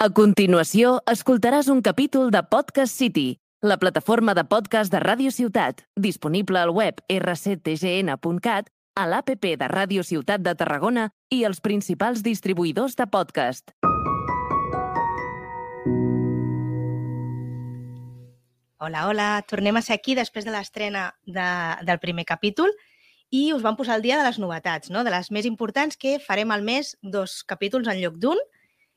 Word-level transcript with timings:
A 0.00 0.06
continuació, 0.16 0.94
escoltaràs 1.12 1.66
un 1.68 1.82
capítol 1.84 2.30
de 2.32 2.40
Podcast 2.48 2.96
City, 2.96 3.34
la 3.60 3.76
plataforma 3.76 4.32
de 4.32 4.46
podcast 4.48 4.88
de 4.88 4.96
Ràdio 5.02 5.28
Ciutat, 5.28 5.82
disponible 5.94 6.56
al 6.56 6.70
web 6.72 7.02
rctgn.cat, 7.12 8.70
a 8.96 9.02
l'APP 9.04 9.44
de 9.60 9.66
Ràdio 9.68 10.00
Ciutat 10.00 10.40
de 10.40 10.54
Tarragona 10.56 11.10
i 11.28 11.42
els 11.44 11.60
principals 11.60 12.22
distribuïdors 12.24 12.96
de 12.96 13.06
podcast. 13.12 13.74
Hola, 18.80 19.04
hola, 19.04 19.26
tornem 19.52 19.76
a 19.76 19.82
ser 19.84 19.98
aquí 19.98 20.16
després 20.16 20.48
de 20.48 20.54
l'estrena 20.54 21.10
de, 21.26 21.50
del 21.84 22.00
primer 22.00 22.24
capítol 22.24 22.72
i 23.28 23.50
us 23.52 23.60
vam 23.60 23.76
posar 23.76 24.00
el 24.00 24.06
dia 24.08 24.16
de 24.16 24.24
les 24.24 24.40
novetats, 24.40 24.88
no? 24.88 25.04
de 25.04 25.12
les 25.12 25.28
més 25.28 25.44
importants 25.44 26.00
que 26.00 26.16
farem 26.24 26.56
al 26.56 26.64
mes 26.64 26.94
dos 27.02 27.42
capítols 27.44 27.92
en 27.92 28.00
lloc 28.00 28.16
d'un. 28.16 28.40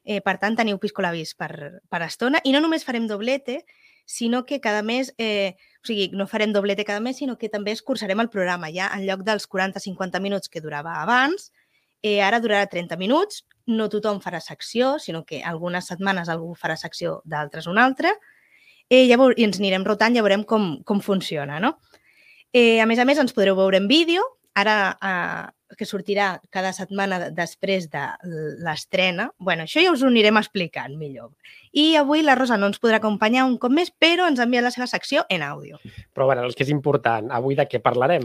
Eh, 0.03 0.19
per 0.21 0.37
tant, 0.39 0.55
teniu 0.59 0.79
Piscolabis 0.79 1.33
per, 1.39 1.79
per 1.89 2.01
estona. 2.03 2.41
I 2.43 2.51
no 2.51 2.59
només 2.63 2.83
farem 2.83 3.07
doblete, 3.07 3.63
sinó 4.05 4.43
que 4.45 4.59
cada 4.59 4.83
mes, 4.83 5.13
eh, 5.17 5.55
o 5.81 5.87
sigui, 5.87 6.09
no 6.11 6.27
farem 6.27 6.51
doblete 6.51 6.83
cada 6.85 6.99
mes, 6.99 7.17
sinó 7.17 7.37
que 7.37 7.49
també 7.49 7.71
escurçarem 7.71 8.19
el 8.19 8.29
programa. 8.29 8.71
Ja 8.71 8.91
en 8.95 9.05
lloc 9.07 9.23
dels 9.23 9.47
40-50 9.47 10.19
minuts 10.19 10.51
que 10.51 10.61
durava 10.61 10.99
abans, 11.01 11.51
eh, 12.01 12.21
ara 12.21 12.41
durarà 12.43 12.67
30 12.67 12.97
minuts. 12.97 13.45
No 13.65 13.87
tothom 13.89 14.19
farà 14.19 14.41
secció, 14.43 14.97
sinó 14.99 15.23
que 15.25 15.41
algunes 15.41 15.87
setmanes 15.87 16.29
algú 16.29 16.53
farà 16.59 16.75
secció, 16.75 17.21
d'altres 17.23 17.67
una 17.67 17.85
altra. 17.85 18.11
Eh, 18.89 19.07
llavors, 19.07 19.39
I 19.39 19.47
ens 19.47 19.59
anirem 19.59 19.85
rotant, 19.87 20.13
ja 20.13 20.21
veurem 20.21 20.43
com, 20.43 20.83
com 20.83 20.99
funciona, 21.01 21.59
no? 21.63 21.77
Eh, 22.51 22.81
a 22.81 22.85
més 22.85 22.99
a 22.99 23.05
més, 23.05 23.17
ens 23.17 23.33
podreu 23.33 23.55
veure 23.55 23.79
en 23.79 23.87
vídeo. 23.87 24.21
Ara, 24.53 24.75
eh, 25.01 25.62
que 25.77 25.87
sortirà 25.87 26.37
cada 26.53 26.73
setmana 26.75 27.29
després 27.31 27.89
de 27.91 28.03
l'estrena. 28.63 29.31
bueno, 29.37 29.63
això 29.63 29.81
ja 29.83 29.91
us 29.91 30.03
ho 30.03 30.07
anirem 30.07 30.37
explicant 30.37 30.97
millor. 30.97 31.31
I 31.71 31.95
avui 31.95 32.21
la 32.21 32.35
Rosa 32.35 32.57
no 32.57 32.67
ens 32.67 32.79
podrà 32.79 32.97
acompanyar 33.01 33.45
un 33.45 33.57
cop 33.57 33.71
més, 33.71 33.91
però 33.91 34.27
ens 34.27 34.39
envia 34.39 34.61
la 34.61 34.71
seva 34.71 34.87
secció 34.87 35.25
en 35.29 35.41
àudio. 35.41 35.79
Però, 36.13 36.25
bueno, 36.25 36.43
el 36.43 36.55
que 36.55 36.63
és 36.63 36.69
important, 36.69 37.31
avui 37.31 37.55
de 37.55 37.65
què 37.67 37.81
parlarem? 37.81 38.23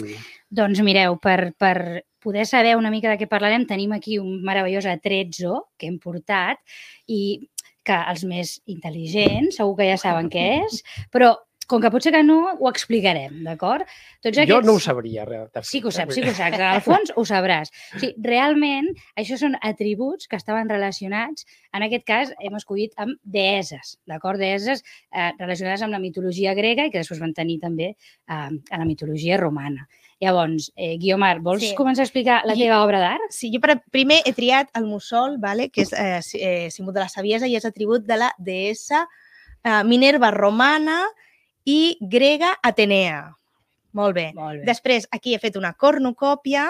Doncs 0.51 0.81
mireu, 0.85 1.17
per, 1.17 1.53
per 1.59 2.05
poder 2.21 2.47
saber 2.47 2.77
una 2.77 2.91
mica 2.91 3.11
de 3.11 3.19
què 3.19 3.29
parlarem, 3.31 3.67
tenim 3.67 3.93
aquí 3.97 4.19
un 4.19 4.43
meravellós 4.45 4.87
atrezzo 4.87 5.69
que 5.79 5.89
hem 5.89 5.99
portat 5.99 6.61
i 7.07 7.49
que 7.89 7.99
els 8.13 8.25
més 8.29 8.59
intel·ligents 8.69 9.57
segur 9.57 9.79
que 9.79 9.89
ja 9.89 9.97
saben 10.01 10.29
què 10.33 10.49
és, 10.67 10.83
però 11.15 11.33
com 11.69 11.83
que 11.85 11.91
potser 11.93 12.13
que 12.15 12.23
no, 12.25 12.39
ho 12.57 12.71
explicarem, 12.71 13.43
d'acord? 13.45 13.85
Tots 14.25 14.33
aquests... 14.33 14.51
Jo 14.51 14.61
no 14.65 14.79
ho 14.79 14.83
sabria, 14.83 15.27
realment. 15.29 15.67
Sí 15.69 15.83
que 15.85 15.91
ho 15.91 15.95
saps, 15.95 16.17
sí 16.17 16.25
que 16.25 16.33
ho 16.33 16.37
saps. 16.37 16.59
Al 16.65 16.83
fons 16.85 17.13
ho 17.15 17.25
sabràs. 17.29 17.73
O 17.95 18.01
sigui, 18.01 18.15
realment, 18.25 18.89
això 19.21 19.37
són 19.41 19.59
atributs 19.61 20.31
que 20.31 20.41
estaven 20.41 20.73
relacionats, 20.73 21.45
en 21.77 21.85
aquest 21.85 22.07
cas 22.09 22.35
hem 22.41 22.57
escollit 22.57 22.97
amb 22.97 23.21
deeses, 23.23 23.99
d'acord? 24.09 24.41
Deeses 24.41 24.81
eh, 24.81 25.31
relacionades 25.39 25.85
amb 25.85 25.95
la 25.95 26.03
mitologia 26.03 26.57
grega 26.57 26.89
i 26.89 26.93
que 26.95 27.03
després 27.03 27.21
van 27.21 27.37
tenir 27.37 27.61
també 27.63 27.93
eh, 27.93 28.35
a 28.35 28.81
la 28.81 28.89
mitologia 28.89 29.37
romana. 29.41 29.87
Llavors, 30.21 30.73
eh, 30.75 30.97
Guiomar, 30.99 31.39
vols 31.45 31.63
sí. 31.63 31.75
començar 31.79 32.03
a 32.03 32.09
explicar 32.09 32.41
la 32.49 32.57
teva 32.59 32.81
obra 32.83 32.99
d'art? 32.99 33.31
Sí, 33.31 33.53
jo 33.53 33.61
per, 33.63 33.77
primer 33.95 34.19
he 34.27 34.33
triat 34.35 34.73
el 34.79 34.89
mussol, 34.89 35.37
vale? 35.39 35.69
que 35.71 35.85
és 35.85 35.93
eh, 35.95 36.19
eh, 36.41 36.67
símbol 36.75 36.97
de 36.97 37.05
la 37.05 37.13
saviesa 37.13 37.47
i 37.47 37.55
és 37.55 37.69
atribut 37.69 38.09
de 38.09 38.19
la 38.19 38.33
deessa 38.43 39.05
eh, 39.05 39.83
Minerva 39.87 40.33
romana, 40.35 41.05
i 41.65 41.99
grega 42.01 42.55
Atenea. 42.63 43.25
Molt 43.99 44.15
bé. 44.15 44.31
Molt 44.37 44.61
bé. 44.61 44.67
Després, 44.69 45.09
aquí 45.11 45.35
he 45.35 45.41
fet 45.43 45.57
una 45.57 45.73
cornucòpia, 45.75 46.69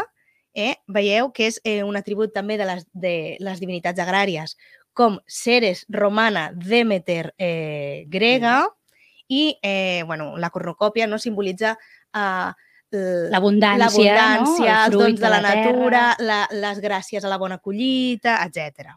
eh? 0.55 0.75
veieu 0.89 1.33
que 1.35 1.49
és 1.51 1.61
eh, 1.65 1.83
un 1.85 1.99
atribut 1.99 2.33
també 2.35 2.57
de 2.59 2.67
les, 2.69 2.87
de 2.93 3.15
les 3.45 3.61
divinitats 3.61 4.01
agràries, 4.03 4.57
com 4.99 5.19
Ceres 5.27 5.85
romana, 5.95 6.49
Demeter 6.55 7.35
eh, 7.39 8.05
grega, 8.11 8.61
mm. 8.65 9.03
i 9.29 9.43
eh, 9.63 10.03
bueno, 10.07 10.37
la 10.39 10.51
cornucòpia 10.51 11.07
no 11.07 11.21
simbolitza 11.23 11.77
eh, 11.77 12.53
l'abundància, 12.91 14.17
no? 14.41 14.55
els 14.57 14.95
dons 14.95 15.19
de, 15.19 15.23
de 15.23 15.29
la, 15.29 15.43
la 15.43 15.55
natura, 15.55 16.05
la, 16.19 16.41
les 16.51 16.81
gràcies 16.81 17.25
a 17.25 17.31
la 17.31 17.39
bona 17.39 17.59
collita, 17.59 18.41
etc. 18.47 18.97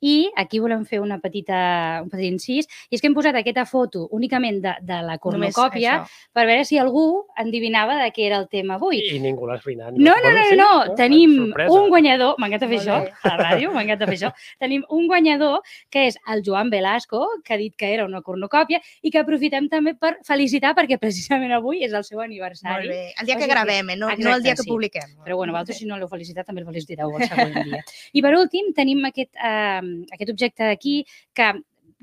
I 0.00 0.30
aquí 0.36 0.60
volem 0.62 0.84
fer 0.86 1.00
una 1.02 1.18
petita, 1.22 2.00
un 2.04 2.10
petit 2.12 2.28
incís, 2.30 2.68
i 2.90 2.98
és 2.98 3.02
que 3.02 3.08
hem 3.10 3.16
posat 3.16 3.38
aquesta 3.38 3.64
foto 3.66 4.06
únicament 4.14 4.60
de, 4.62 4.74
de 4.86 5.00
la 5.04 5.18
cornucòpia 5.22 5.98
per 6.34 6.44
veure 6.46 6.64
si 6.68 6.78
algú 6.78 7.24
endivinava 7.38 7.98
de 8.02 8.10
què 8.14 8.26
era 8.28 8.38
el 8.38 8.48
tema 8.48 8.76
avui. 8.78 9.00
I 9.02 9.18
ningú 9.22 9.48
l'ha 9.48 9.58
esbrinat. 9.58 9.96
No, 9.98 10.14
no, 10.22 10.32
no, 10.34 10.44
no, 10.52 10.56
no. 10.60 10.94
tenim 10.98 11.34
Sorpresa. 11.36 11.74
un 11.74 11.88
guanyador, 11.92 12.34
m'encanta 12.38 12.70
fer 12.70 12.80
això, 12.80 13.00
a 13.02 13.32
la 13.32 13.38
ràdio, 13.42 13.72
m'encanta 13.74 14.08
fer 14.10 14.18
això, 14.18 14.32
tenim 14.62 14.84
un 14.94 15.08
guanyador 15.10 15.60
que 15.90 16.06
és 16.10 16.18
el 16.32 16.44
Joan 16.46 16.70
Velasco, 16.70 17.24
que 17.44 17.54
ha 17.54 17.60
dit 17.60 17.74
que 17.78 17.92
era 17.94 18.06
una 18.06 18.22
cornucòpia 18.22 18.80
i 19.02 19.10
que 19.10 19.22
aprofitem 19.22 19.68
també 19.72 19.94
per 19.98 20.16
felicitar 20.26 20.74
perquè 20.78 20.98
precisament 21.00 21.52
avui 21.56 21.82
és 21.86 21.94
el 21.96 22.06
seu 22.06 22.22
aniversari. 22.22 22.86
Molt 22.86 22.94
bé, 22.94 23.02
el 23.20 23.30
dia 23.30 23.38
que 23.40 23.50
gravem, 23.50 23.94
eh? 23.94 23.98
no, 23.98 24.10
Exacte, 24.12 24.28
no 24.28 24.36
el 24.36 24.46
dia 24.46 24.54
que 24.54 24.64
sí. 24.66 24.70
publiquem. 24.70 25.16
Però 25.24 25.36
bueno, 25.40 25.54
vosaltres 25.56 25.80
si 25.80 25.88
no 25.88 25.98
l'heu 25.98 26.10
felicitat 26.10 26.46
també 26.46 26.62
el 26.62 26.70
felicitareu 26.70 27.14
el 27.16 27.26
següent 27.26 27.58
dia. 27.70 27.82
I 28.18 28.24
per 28.24 28.34
últim 28.38 28.72
tenim 28.76 29.04
aquest 29.08 29.34
eh, 29.34 29.87
aquest 30.12 30.30
objecte 30.34 30.68
d'aquí 30.68 31.02
que 31.34 31.52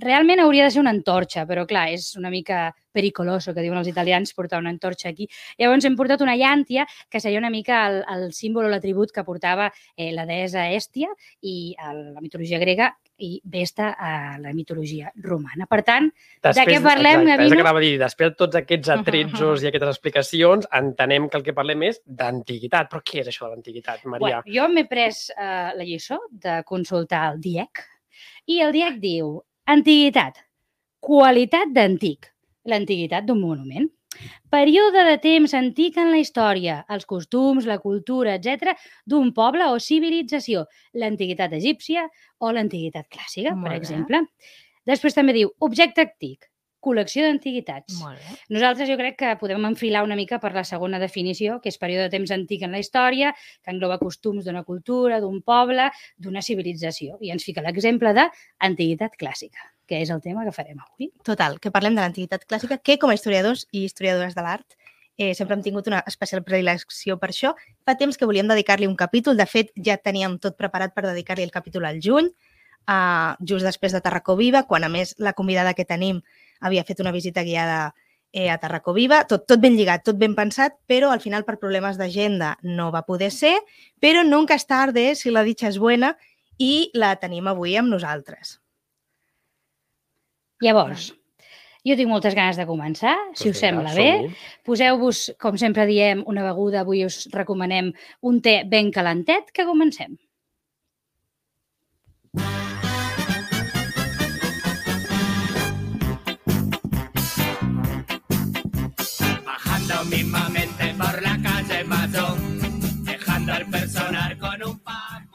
realment 0.04 0.42
hauria 0.44 0.66
de 0.66 0.72
ser 0.72 0.82
una 0.82 0.92
antorxa, 0.92 1.46
però 1.48 1.64
clar, 1.68 1.88
és 1.96 2.16
una 2.20 2.30
mica 2.30 2.68
pericoloso, 2.96 3.54
que 3.54 3.64
diuen 3.64 3.80
els 3.80 3.90
italians, 3.92 4.34
portar 4.36 4.60
una 4.60 4.72
antorxa 4.74 5.10
aquí. 5.10 5.28
Llavors 5.60 5.88
hem 5.88 5.96
portat 5.96 6.24
una 6.24 6.36
llàntia, 6.40 6.86
que 7.10 7.22
seria 7.24 7.40
una 7.40 7.52
mica 7.52 7.86
el, 7.88 8.02
el 8.16 8.30
símbol 8.34 8.68
o 8.68 8.72
l'atribut 8.72 9.12
que 9.16 9.24
portava 9.28 9.72
eh, 9.96 10.12
la 10.16 10.28
deessa 10.28 10.68
Èstia 10.72 11.12
i 11.42 11.76
a 11.80 11.94
la 11.96 12.24
mitologia 12.24 12.60
grega 12.60 12.94
i 13.18 13.40
Vesta 13.44 13.94
a 13.98 14.38
la 14.42 14.52
mitologia 14.54 15.12
romana. 15.24 15.68
Per 15.70 15.82
tant, 15.88 16.10
després, 16.44 16.58
de 16.60 16.66
què 16.68 16.82
parlem, 16.84 17.22
exacte, 17.22 17.32
Gavino? 17.32 17.48
És 17.48 17.64
que 17.64 17.84
dir, 17.86 17.92
després 18.02 18.32
de 18.32 18.38
tots 18.42 18.60
aquests 18.60 18.92
atretzos 18.96 19.64
i 19.64 19.70
aquestes 19.70 19.94
explicacions, 19.94 20.70
entenem 20.80 21.30
que 21.30 21.40
el 21.40 21.46
que 21.48 21.56
parlem 21.56 21.88
és 21.90 22.02
d'antiguitat. 22.06 22.92
Però 22.92 23.04
què 23.06 23.22
és 23.24 23.32
això 23.32 23.48
de 23.48 23.56
l'antiguitat, 23.56 24.06
Maria? 24.06 24.42
Bueno, 24.42 24.56
jo 24.58 24.70
m'he 24.74 24.86
pres 24.90 25.28
uh, 25.36 25.72
la 25.78 25.88
lliçó 25.88 26.20
de 26.32 26.62
consultar 26.68 27.28
el 27.32 27.42
DIEC, 27.44 27.84
i 28.52 28.62
el 28.62 28.76
DIEC 28.76 29.00
diu, 29.02 29.36
antiguitat, 29.72 30.44
qualitat 31.02 31.72
d'antic, 31.74 32.32
l'antiguitat 32.70 33.26
d'un 33.28 33.42
monument. 33.42 33.90
Període 34.54 35.04
de 35.08 35.18
temps 35.24 35.54
antic 35.58 35.98
en 36.02 36.12
la 36.14 36.22
història, 36.22 36.82
els 36.90 37.06
costums, 37.10 37.68
la 37.70 37.80
cultura, 37.84 38.36
etc 38.40 38.76
d'un 39.06 39.32
poble 39.36 39.68
o 39.72 39.80
civilització, 39.80 40.66
l'antiguitat 40.94 41.54
egípcia 41.58 42.08
o 42.40 42.52
l'antiguitat 42.52 43.10
clàssica, 43.12 43.56
Molt 43.56 43.70
per 43.70 43.78
exemple. 43.80 44.26
Bé. 44.26 44.60
Després 44.94 45.18
també 45.18 45.34
diu 45.34 45.50
objecte 45.66 46.06
antic, 46.06 46.50
col·lecció 46.86 47.26
d'antiguitats. 47.26 47.98
Nosaltres 48.54 48.90
jo 48.92 48.98
crec 49.00 49.18
que 49.22 49.34
podem 49.42 49.66
enfilar 49.72 50.04
una 50.06 50.18
mica 50.20 50.40
per 50.44 50.54
la 50.54 50.66
segona 50.68 51.02
definició, 51.02 51.60
que 51.62 51.72
és 51.74 51.82
període 51.82 52.08
de 52.08 52.14
temps 52.18 52.34
antic 52.36 52.66
en 52.68 52.76
la 52.76 52.82
història, 52.84 53.34
que 53.64 53.74
engloba 53.74 53.98
costums 54.02 54.46
d'una 54.46 54.66
cultura, 54.68 55.22
d'un 55.24 55.42
poble, 55.42 55.90
d'una 56.22 56.46
civilització. 56.46 57.18
I 57.26 57.34
ens 57.36 57.48
fica 57.48 57.66
l'exemple 57.66 58.14
d'antiguitat 58.18 59.18
clàssica, 59.18 59.66
que 59.88 60.02
és 60.02 60.10
el 60.14 60.22
tema 60.22 60.44
que 60.46 60.54
farem 60.56 60.80
avui. 60.82 61.12
Total, 61.28 61.60
que 61.62 61.72
parlem 61.72 61.96
de 61.96 62.04
l'antiguitat 62.04 62.46
clàssica, 62.50 62.78
que 62.78 62.98
com 63.02 63.12
a 63.12 63.18
historiadors 63.18 63.68
i 63.72 63.86
historiadores 63.86 64.36
de 64.36 64.44
l'art 64.46 64.78
eh, 65.18 65.34
sempre 65.36 65.56
hem 65.56 65.64
tingut 65.64 65.88
una 65.88 66.04
especial 66.08 66.44
predilecció 66.44 67.20
per 67.20 67.32
això. 67.32 67.54
Fa 67.88 67.96
temps 68.00 68.18
que 68.18 68.28
volíem 68.28 68.50
dedicar-li 68.52 68.88
un 68.88 68.98
capítol, 69.00 69.38
de 69.38 69.46
fet 69.48 69.72
ja 69.76 69.98
teníem 69.98 70.40
tot 70.44 70.58
preparat 70.58 70.96
per 70.96 71.06
dedicar-li 71.08 71.46
el 71.46 71.54
capítol 71.54 71.86
al 71.86 72.02
juny, 72.04 72.32
eh, 72.88 73.36
just 73.40 73.66
després 73.66 73.96
de 73.96 74.02
Tarracó 74.02 74.36
Viva, 74.36 74.66
quan 74.68 74.84
a 74.84 74.90
més 74.90 75.16
la 75.18 75.34
convidada 75.34 75.74
que 75.74 75.86
tenim 75.86 76.22
havia 76.60 76.84
fet 76.84 77.00
una 77.00 77.12
visita 77.16 77.44
guiada 77.44 77.94
eh, 78.34 78.50
a 78.50 78.58
Tarracó 78.58 78.94
Viva, 78.94 79.24
tot, 79.28 79.46
tot 79.48 79.62
ben 79.64 79.78
lligat, 79.78 80.04
tot 80.04 80.20
ben 80.20 80.36
pensat, 80.36 80.76
però 80.88 81.12
al 81.12 81.24
final 81.24 81.46
per 81.48 81.58
problemes 81.62 81.98
d'agenda 81.98 82.58
no 82.64 82.92
va 82.92 83.06
poder 83.08 83.32
ser, 83.32 83.56
però 84.04 84.26
nunca 84.28 84.60
és 84.60 84.68
tarde 84.68 85.14
si 85.16 85.32
la 85.32 85.46
dicha 85.48 85.72
és 85.72 85.80
bona 85.80 86.16
i 86.60 86.92
la 86.94 87.16
tenim 87.20 87.48
avui 87.48 87.76
amb 87.80 87.92
nosaltres. 87.92 88.60
Llavors, 90.66 91.12
jo 91.86 91.94
tinc 91.94 92.10
moltes 92.10 92.34
ganes 92.34 92.58
de 92.58 92.66
començar, 92.66 93.14
si 93.38 93.52
us 93.54 93.60
sembla 93.62 93.94
bé. 93.94 94.10
Poseu-vos, 94.66 95.28
com 95.42 95.60
sempre 95.62 95.86
diem, 95.86 96.24
una 96.26 96.46
beguda. 96.48 96.82
Avui 96.82 97.04
us 97.06 97.26
recomanem 97.34 97.92
un 98.26 98.40
té 98.42 98.64
ben 98.66 98.90
calentet, 98.96 99.52
que 99.54 99.68
comencem. 99.68 100.18
mismamente 110.10 110.94
por 110.98 111.22
la 111.22 111.40
calle 111.42 111.84
Mayo, 111.84 112.36
dejando 113.06 113.54
al 113.54 113.66
personal 113.72 114.38
con 114.38 114.64
un 114.64 114.82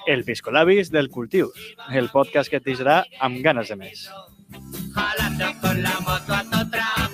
El 0.07 0.25
Piscolabis 0.25 0.91
del 0.91 1.09
Cultius, 1.09 1.77
el 1.91 2.09
podcast 2.11 2.51
que 2.51 2.61
et 2.61 2.67
deixarà 2.67 3.01
amb 3.21 3.43
ganes 3.45 3.71
de 3.71 3.79
més. 3.81 4.05
Jalando 4.95 5.61
con 5.61 5.83
la 5.83 6.01
moto 6.01 6.33
a 6.33 6.45
to 6.45 7.10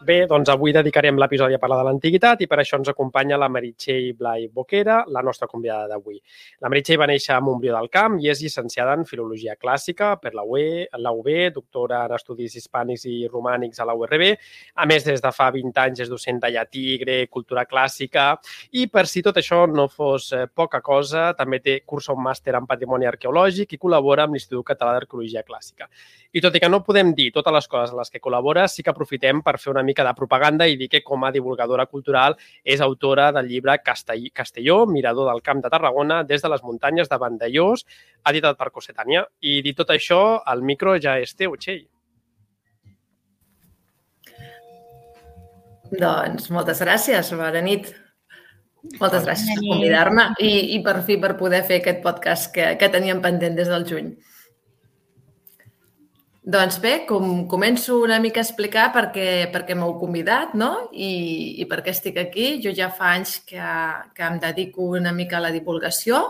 Bé, 0.00 0.22
doncs 0.24 0.48
avui 0.48 0.72
dedicarem 0.72 1.18
l'episodi 1.20 1.52
a 1.52 1.58
parlar 1.60 1.82
de 1.82 1.84
l'antiguitat 1.90 2.40
i 2.40 2.46
per 2.48 2.56
això 2.62 2.78
ens 2.78 2.88
acompanya 2.88 3.36
la 3.36 3.50
Meritxell 3.52 4.14
Blai 4.16 4.46
Boquera, 4.48 5.02
la 5.12 5.20
nostra 5.20 5.44
convidada 5.46 5.90
d'avui. 5.90 6.16
La 6.64 6.70
Meritxell 6.72 6.96
va 7.02 7.08
néixer 7.10 7.34
a 7.34 7.40
Montbrió 7.44 7.74
del 7.74 7.90
Camp 7.92 8.16
i 8.16 8.30
és 8.32 8.40
llicenciada 8.40 8.94
en 8.96 9.04
Filologia 9.04 9.58
Clàssica 9.60 10.14
per 10.22 10.32
la 10.32 10.46
UB, 10.46 11.28
doctora 11.52 12.06
en 12.06 12.14
Estudis 12.16 12.56
Hispànics 12.56 13.04
i 13.12 13.28
Romànics 13.28 13.82
a 13.82 13.88
la 13.90 13.96
URB. 13.98 14.24
A 14.80 14.86
més, 14.88 15.04
des 15.04 15.20
de 15.20 15.32
fa 15.36 15.50
20 15.52 15.82
anys 15.84 16.00
és 16.06 16.08
docent 16.08 16.40
de 16.40 16.48
llatí, 16.56 16.86
grec, 17.04 17.28
cultura 17.28 17.66
clàssica 17.68 18.30
i 18.72 18.86
per 18.88 19.04
si 19.04 19.20
tot 19.20 19.36
això 19.36 19.66
no 19.68 19.84
fos 19.92 20.30
eh, 20.32 20.46
poca 20.48 20.80
cosa, 20.80 21.34
també 21.36 21.60
té 21.60 21.76
curs 21.84 22.08
un 22.08 22.24
màster 22.24 22.56
en 22.56 22.64
Patrimoni 22.64 23.04
Arqueològic 23.10 23.76
i 23.76 23.82
col·labora 23.84 24.24
amb 24.24 24.38
l'Institut 24.38 24.64
Català 24.72 24.96
d'Arqueologia 24.96 25.44
Clàssica. 25.44 25.92
I 26.32 26.40
tot 26.40 26.54
i 26.54 26.60
que 26.62 26.68
no 26.70 26.78
podem 26.86 27.12
dir 27.12 27.32
totes 27.34 27.52
les 27.52 27.66
coses 27.68 27.92
en 27.92 27.98
les 27.98 28.08
que 28.08 28.20
col·labora, 28.22 28.68
sí 28.70 28.84
que 28.86 28.92
aprofitem 28.92 29.40
per 29.42 29.58
fer 29.58 29.72
una 29.72 29.82
mica 29.82 29.99
de 30.06 30.14
propaganda 30.16 30.66
i 30.68 30.76
dir 30.80 30.88
que 30.92 31.02
com 31.04 31.24
a 31.24 31.32
divulgadora 31.34 31.86
cultural 31.86 32.36
és 32.64 32.80
autora 32.80 33.30
del 33.36 33.48
llibre 33.50 33.78
Castell 33.84 34.26
Castelló, 34.32 34.84
Mirador 34.86 35.30
del 35.30 35.42
Camp 35.42 35.62
de 35.64 35.70
Tarragona, 35.70 36.22
des 36.24 36.42
de 36.42 36.50
les 36.52 36.62
muntanyes 36.62 37.08
de 37.08 37.18
Vandellós, 37.18 37.86
editat 38.26 38.58
per 38.58 38.70
Cossetània. 38.70 39.24
I 39.40 39.60
dit 39.62 39.76
tot 39.76 39.90
això, 39.90 40.42
el 40.52 40.62
micro 40.62 40.98
ja 40.98 41.18
és 41.20 41.34
teu, 41.34 41.56
Txell. 41.56 41.86
Doncs 45.90 46.50
moltes 46.54 46.80
gràcies, 46.84 47.32
bona 47.34 47.62
nit. 47.64 47.90
Moltes 49.00 49.26
gràcies 49.26 49.50
per 49.50 49.60
convidar-me 49.66 50.30
i, 50.40 50.76
i 50.76 50.82
per 50.84 51.00
fi 51.04 51.18
per 51.20 51.34
poder 51.36 51.60
fer 51.68 51.80
aquest 51.80 51.98
podcast 52.04 52.48
que, 52.54 52.74
que 52.80 52.88
teníem 52.92 53.20
pendent 53.20 53.58
des 53.58 53.68
del 53.68 53.84
juny. 53.88 54.14
Doncs 56.50 56.80
bé, 56.82 56.92
com, 57.06 57.44
començo 57.46 58.00
una 58.02 58.16
mica 58.18 58.40
a 58.40 58.46
explicar 58.46 58.88
per 58.94 59.04
què, 59.14 59.26
per 59.52 59.60
què 59.68 59.74
m'heu 59.78 59.92
convidat 60.00 60.54
no? 60.58 60.70
I, 60.90 61.10
i 61.62 61.66
per 61.70 61.78
què 61.84 61.92
estic 61.92 62.16
aquí. 62.18 62.46
Jo 62.64 62.72
ja 62.74 62.88
fa 62.90 63.12
anys 63.14 63.36
que, 63.46 63.66
que 64.16 64.24
em 64.26 64.38
dedico 64.42 64.88
una 64.96 65.12
mica 65.14 65.36
a 65.38 65.44
la 65.44 65.52
divulgació, 65.54 66.22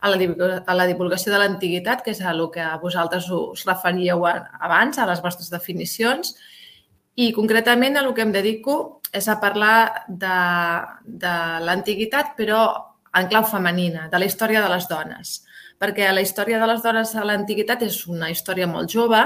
a 0.00 0.10
la, 0.10 0.16
a 0.64 0.74
la 0.74 0.86
divulgació 0.88 1.30
de 1.30 1.38
l'antiguitat, 1.42 2.02
que 2.02 2.14
és 2.16 2.22
a 2.24 2.32
el 2.32 2.40
que 2.54 2.64
vosaltres 2.82 3.28
us 3.36 3.62
referíeu 3.68 4.24
abans, 4.26 4.98
a 4.98 5.06
les 5.06 5.20
vostres 5.22 5.52
definicions, 5.52 6.32
i 7.20 7.28
concretament 7.36 7.98
a 7.98 8.02
el 8.02 8.10
que 8.16 8.24
em 8.26 8.32
dedico 8.34 8.78
és 9.14 9.28
a 9.28 9.36
parlar 9.42 10.06
de, 10.08 10.40
de 11.04 11.34
l'antiguitat, 11.68 12.32
però 12.40 12.64
en 13.20 13.28
clau 13.30 13.46
femenina, 13.46 14.08
de 14.10 14.18
la 14.18 14.26
història 14.26 14.64
de 14.64 14.72
les 14.72 14.88
dones. 14.90 15.36
Perquè 15.78 16.10
la 16.10 16.24
història 16.26 16.58
de 16.58 16.72
les 16.72 16.82
dones 16.82 17.14
a 17.14 17.28
l'antiguitat 17.28 17.86
és 17.86 18.00
una 18.10 18.32
història 18.34 18.66
molt 18.70 18.90
jove, 18.90 19.22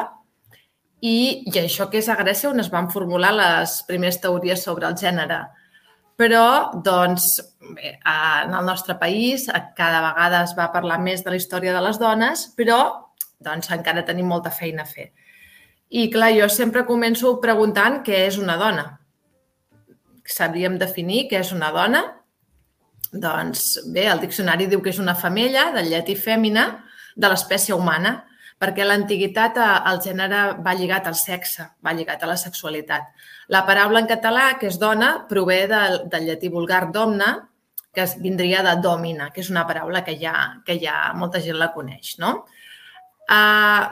i, 1.05 1.45
i 1.45 1.59
això 1.61 1.91
que 1.93 2.01
és 2.01 2.09
a 2.09 2.17
Grècia 2.17 2.49
on 2.49 2.63
es 2.63 2.71
van 2.73 2.89
formular 2.93 3.35
les 3.37 3.83
primeres 3.89 4.17
teories 4.23 4.63
sobre 4.65 4.89
el 4.89 4.97
gènere. 4.97 5.43
Però, 6.17 6.47
doncs, 6.87 7.27
bé, 7.75 7.97
en 7.99 8.55
el 8.55 8.65
nostre 8.65 8.97
país 8.97 9.49
cada 9.77 10.01
vegada 10.07 10.45
es 10.47 10.55
va 10.57 10.71
parlar 10.73 11.01
més 11.03 11.25
de 11.25 11.35
la 11.35 11.41
història 11.41 11.75
de 11.75 11.83
les 11.85 12.01
dones, 12.01 12.47
però 12.57 12.79
doncs, 13.45 13.69
encara 13.75 14.07
tenim 14.07 14.31
molta 14.31 14.55
feina 14.55 14.87
a 14.87 14.89
fer. 14.89 15.11
I, 15.91 16.09
clar, 16.11 16.33
jo 16.39 16.49
sempre 16.49 16.87
començo 16.89 17.37
preguntant 17.43 18.01
què 18.07 18.25
és 18.31 18.39
una 18.41 18.57
dona. 18.57 18.87
Sabríem 20.25 20.79
definir 20.81 21.27
què 21.29 21.43
és 21.43 21.53
una 21.53 21.69
dona? 21.75 22.05
Doncs 23.13 23.83
bé, 23.93 24.09
el 24.09 24.23
diccionari 24.25 24.71
diu 24.71 24.81
que 24.81 24.95
és 24.95 25.03
una 25.03 25.19
femella, 25.19 25.69
del 25.75 25.93
llatí 25.93 26.17
fèmina, 26.17 26.71
de 27.15 27.29
l'espècie 27.29 27.77
humana 27.77 28.23
perquè 28.61 28.87
l'antiguitat 28.87 29.59
eh, 29.61 29.71
el 29.91 30.01
gènere 30.05 30.45
va 30.65 30.77
lligat 30.79 31.09
al 31.11 31.17
sexe, 31.19 31.67
va 31.85 31.95
lligat 31.97 32.23
a 32.23 32.31
la 32.31 32.37
sexualitat. 32.41 33.11
La 33.53 33.65
paraula 33.69 34.01
en 34.01 34.09
català, 34.11 34.55
que 34.61 34.71
és 34.71 34.79
dona, 34.81 35.27
prové 35.29 35.65
del, 35.71 36.05
del 36.13 36.31
llatí 36.31 36.49
vulgar 36.53 36.89
domna, 36.93 37.35
que 37.95 38.03
es 38.03 38.17
vindria 38.21 38.63
de 38.67 38.75
domina, 38.83 39.31
que 39.31 39.41
és 39.45 39.51
una 39.53 39.67
paraula 39.69 40.03
que 40.05 40.17
ja, 40.19 40.35
que 40.67 40.79
ja 40.83 41.13
molta 41.15 41.41
gent 41.41 41.61
la 41.61 41.71
coneix. 41.73 42.17
No? 42.19 42.41
Uh, 43.31 43.85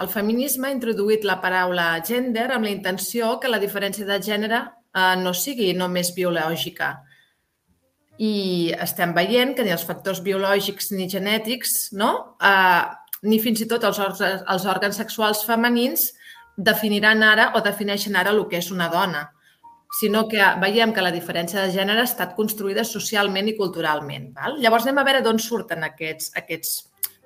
el 0.00 0.08
feminisme 0.12 0.70
ha 0.70 0.74
introduït 0.74 1.26
la 1.28 1.36
paraula 1.42 1.90
gender 2.04 2.48
amb 2.50 2.66
la 2.66 2.72
intenció 2.72 3.36
que 3.40 3.52
la 3.52 3.60
diferència 3.62 4.08
de 4.08 4.16
gènere 4.24 4.62
uh, 4.64 5.14
no 5.20 5.34
sigui 5.36 5.74
només 5.76 6.14
biològica. 6.16 6.94
I 8.16 8.72
estem 8.80 9.12
veient 9.12 9.52
que 9.52 9.64
ni 9.66 9.74
els 9.74 9.84
factors 9.84 10.22
biològics 10.24 10.94
ni 10.96 11.04
genètics 11.12 11.92
no? 11.92 12.12
uh, 12.40 12.88
ni 13.26 13.40
fins 13.42 13.62
i 13.62 13.68
tot 13.70 13.84
els 13.84 13.98
òrgans, 14.02 14.44
els 14.54 14.66
òrgans 14.70 14.98
sexuals 15.02 15.44
femenins 15.46 16.10
definiran 16.56 17.22
ara 17.22 17.50
o 17.56 17.62
defineixen 17.64 18.16
ara 18.16 18.32
el 18.32 18.44
que 18.50 18.60
és 18.62 18.70
una 18.72 18.88
dona, 18.92 19.26
sinó 20.00 20.26
que 20.28 20.42
veiem 20.60 20.92
que 20.92 21.04
la 21.04 21.12
diferència 21.14 21.62
de 21.62 21.72
gènere 21.72 22.02
ha 22.02 22.08
estat 22.08 22.34
construïda 22.36 22.84
socialment 22.84 23.48
i 23.48 23.56
culturalment. 23.56 24.32
Val? 24.36 24.58
Llavors 24.62 24.86
anem 24.86 25.00
a 25.00 25.06
veure 25.08 25.22
d'on 25.24 25.40
surten 25.40 25.84
aquests, 25.86 26.32
aquests 26.36 26.76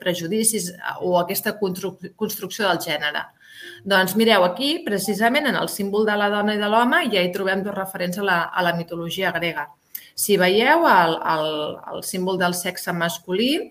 prejudicis 0.00 0.70
o 1.05 1.17
aquesta 1.20 1.56
construcció 1.61 2.69
del 2.69 2.81
gènere. 2.85 3.26
Doncs 3.85 4.14
mireu, 4.17 4.44
aquí, 4.44 4.79
precisament 4.85 5.49
en 5.50 5.58
el 5.61 5.69
símbol 5.69 6.06
de 6.08 6.17
la 6.17 6.31
dona 6.32 6.55
i 6.56 6.61
de 6.61 6.69
l'home, 6.70 7.03
ja 7.12 7.23
hi 7.23 7.32
trobem 7.35 7.64
dos 7.64 7.76
referents 7.76 8.20
a 8.20 8.25
la, 8.25 8.38
a 8.49 8.64
la 8.64 8.75
mitologia 8.76 9.32
grega. 9.37 9.67
Si 10.17 10.37
veieu 10.41 10.87
el, 10.88 11.14
el, 11.35 11.50
el 11.94 12.03
símbol 12.05 12.38
del 12.41 12.56
sexe 12.56 12.93
masculí, 12.93 13.70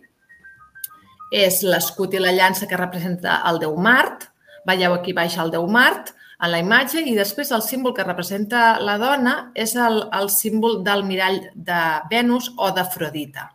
és 1.32 1.62
l'escut 1.64 2.14
i 2.14 2.22
la 2.22 2.34
llança 2.34 2.68
que 2.68 2.80
representa 2.80 3.42
el 3.50 3.60
déu 3.62 3.76
Mart. 3.78 4.30
Veieu 4.68 4.94
aquí 4.94 5.14
baix 5.14 5.38
el 5.38 5.52
déu 5.54 5.68
Mart 5.68 6.14
en 6.40 6.52
la 6.54 6.60
imatge 6.64 7.02
i 7.04 7.16
després 7.18 7.52
el 7.52 7.64
símbol 7.66 7.94
que 7.96 8.06
representa 8.08 8.80
la 8.80 8.98
dona 9.02 9.36
és 9.56 9.76
el, 9.76 10.06
el 10.16 10.30
símbol 10.32 10.82
del 10.84 11.04
mirall 11.08 11.42
de 11.56 11.80
Venus 12.12 12.52
o 12.58 12.72
d'Afrodita. 12.76 13.50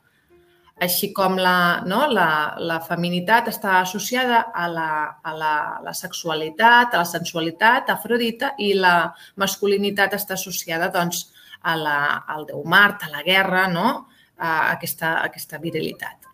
Així 0.85 1.13
com 1.15 1.37
la, 1.39 1.83
no, 1.87 2.03
la, 2.11 2.29
la 2.59 2.81
feminitat 2.83 3.49
està 3.53 3.79
associada 3.79 4.41
a 4.53 4.67
la, 4.69 4.89
a 5.23 5.35
la, 5.39 5.55
la 5.85 5.95
sexualitat, 5.95 6.93
a 6.93 7.05
la 7.05 7.09
sensualitat, 7.09 7.89
a 7.89 7.95
Afrodita, 7.95 8.53
i 8.59 8.73
la 8.75 9.15
masculinitat 9.41 10.19
està 10.19 10.35
associada 10.35 10.91
doncs, 10.93 11.29
a 11.63 11.79
la, 11.81 11.97
al 12.29 12.45
déu 12.51 12.67
Mart, 12.69 13.07
a 13.07 13.15
la 13.15 13.23
guerra, 13.25 13.69
no? 13.73 13.89
a 14.37 14.75
aquesta, 14.75 15.21
a 15.23 15.31
aquesta 15.31 15.63
virilitat. 15.63 16.34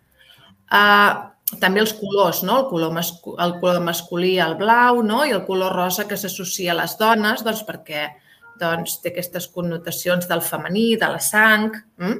Uh, 0.71 1.31
també 1.59 1.81
els 1.81 1.91
colors, 1.99 2.43
no? 2.47 2.61
el, 2.61 2.67
color 2.69 2.95
el 2.95 3.53
color 3.59 3.81
masculí, 3.83 4.37
el 4.39 4.55
blau, 4.55 5.01
no? 5.03 5.25
i 5.25 5.33
el 5.35 5.43
color 5.45 5.75
rosa 5.75 6.07
que 6.07 6.17
s'associa 6.17 6.71
a 6.71 6.77
les 6.79 6.95
dones, 6.99 7.43
doncs 7.43 7.65
perquè 7.67 8.05
doncs, 8.61 8.99
té 9.01 9.11
aquestes 9.11 9.49
connotacions 9.51 10.27
del 10.29 10.43
femení, 10.45 10.95
de 11.01 11.09
la 11.11 11.19
sang. 11.19 11.71
Mm? 11.99 12.19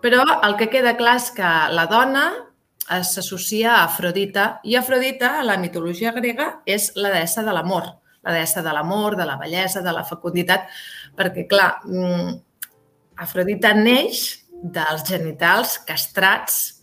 Però 0.00 0.24
el 0.46 0.56
que 0.56 0.70
queda 0.72 0.96
clar 0.98 1.18
és 1.20 1.28
que 1.36 1.50
la 1.76 1.86
dona 1.90 2.24
s'associa 3.06 3.76
a 3.76 3.84
Afrodita 3.84 4.46
i 4.64 4.74
Afrodita, 4.78 5.36
a 5.38 5.46
la 5.46 5.58
mitologia 5.60 6.14
grega, 6.16 6.62
és 6.66 6.90
la 6.96 7.12
deessa 7.12 7.44
de 7.46 7.54
l'amor, 7.54 7.86
la 8.26 8.34
deessa 8.34 8.64
de 8.66 8.72
l'amor, 8.74 9.14
de 9.20 9.28
la 9.28 9.36
bellesa, 9.38 9.84
de 9.84 9.92
la 9.94 10.02
fecunditat, 10.08 10.66
perquè, 11.16 11.46
clar, 11.50 11.74
mm, 11.84 12.34
Afrodita 13.20 13.74
neix 13.76 14.40
dels 14.50 15.04
genitals 15.06 15.76
castrats 15.86 16.79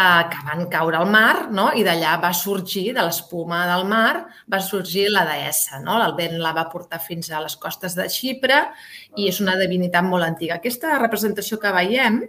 eh, 0.00 0.24
que 0.32 0.40
van 0.46 0.66
caure 0.72 0.98
al 0.98 1.08
mar 1.10 1.50
no? 1.52 1.70
i 1.76 1.84
d'allà 1.86 2.16
va 2.22 2.32
sorgir, 2.36 2.90
de 2.96 3.04
l'espuma 3.04 3.62
del 3.68 3.86
mar, 3.90 4.24
va 4.50 4.60
sorgir 4.64 5.08
la 5.12 5.26
deessa. 5.28 5.80
No? 5.84 5.98
El 6.04 6.16
vent 6.18 6.38
la 6.40 6.54
va 6.56 6.68
portar 6.72 7.00
fins 7.04 7.30
a 7.30 7.42
les 7.44 7.56
costes 7.60 7.96
de 7.98 8.08
Xipre 8.10 8.60
i 9.16 9.28
és 9.30 9.40
una 9.44 9.56
divinitat 9.60 10.06
molt 10.06 10.26
antiga. 10.26 10.58
Aquesta 10.58 10.98
representació 11.02 11.60
que 11.62 11.74
veiem 11.76 12.22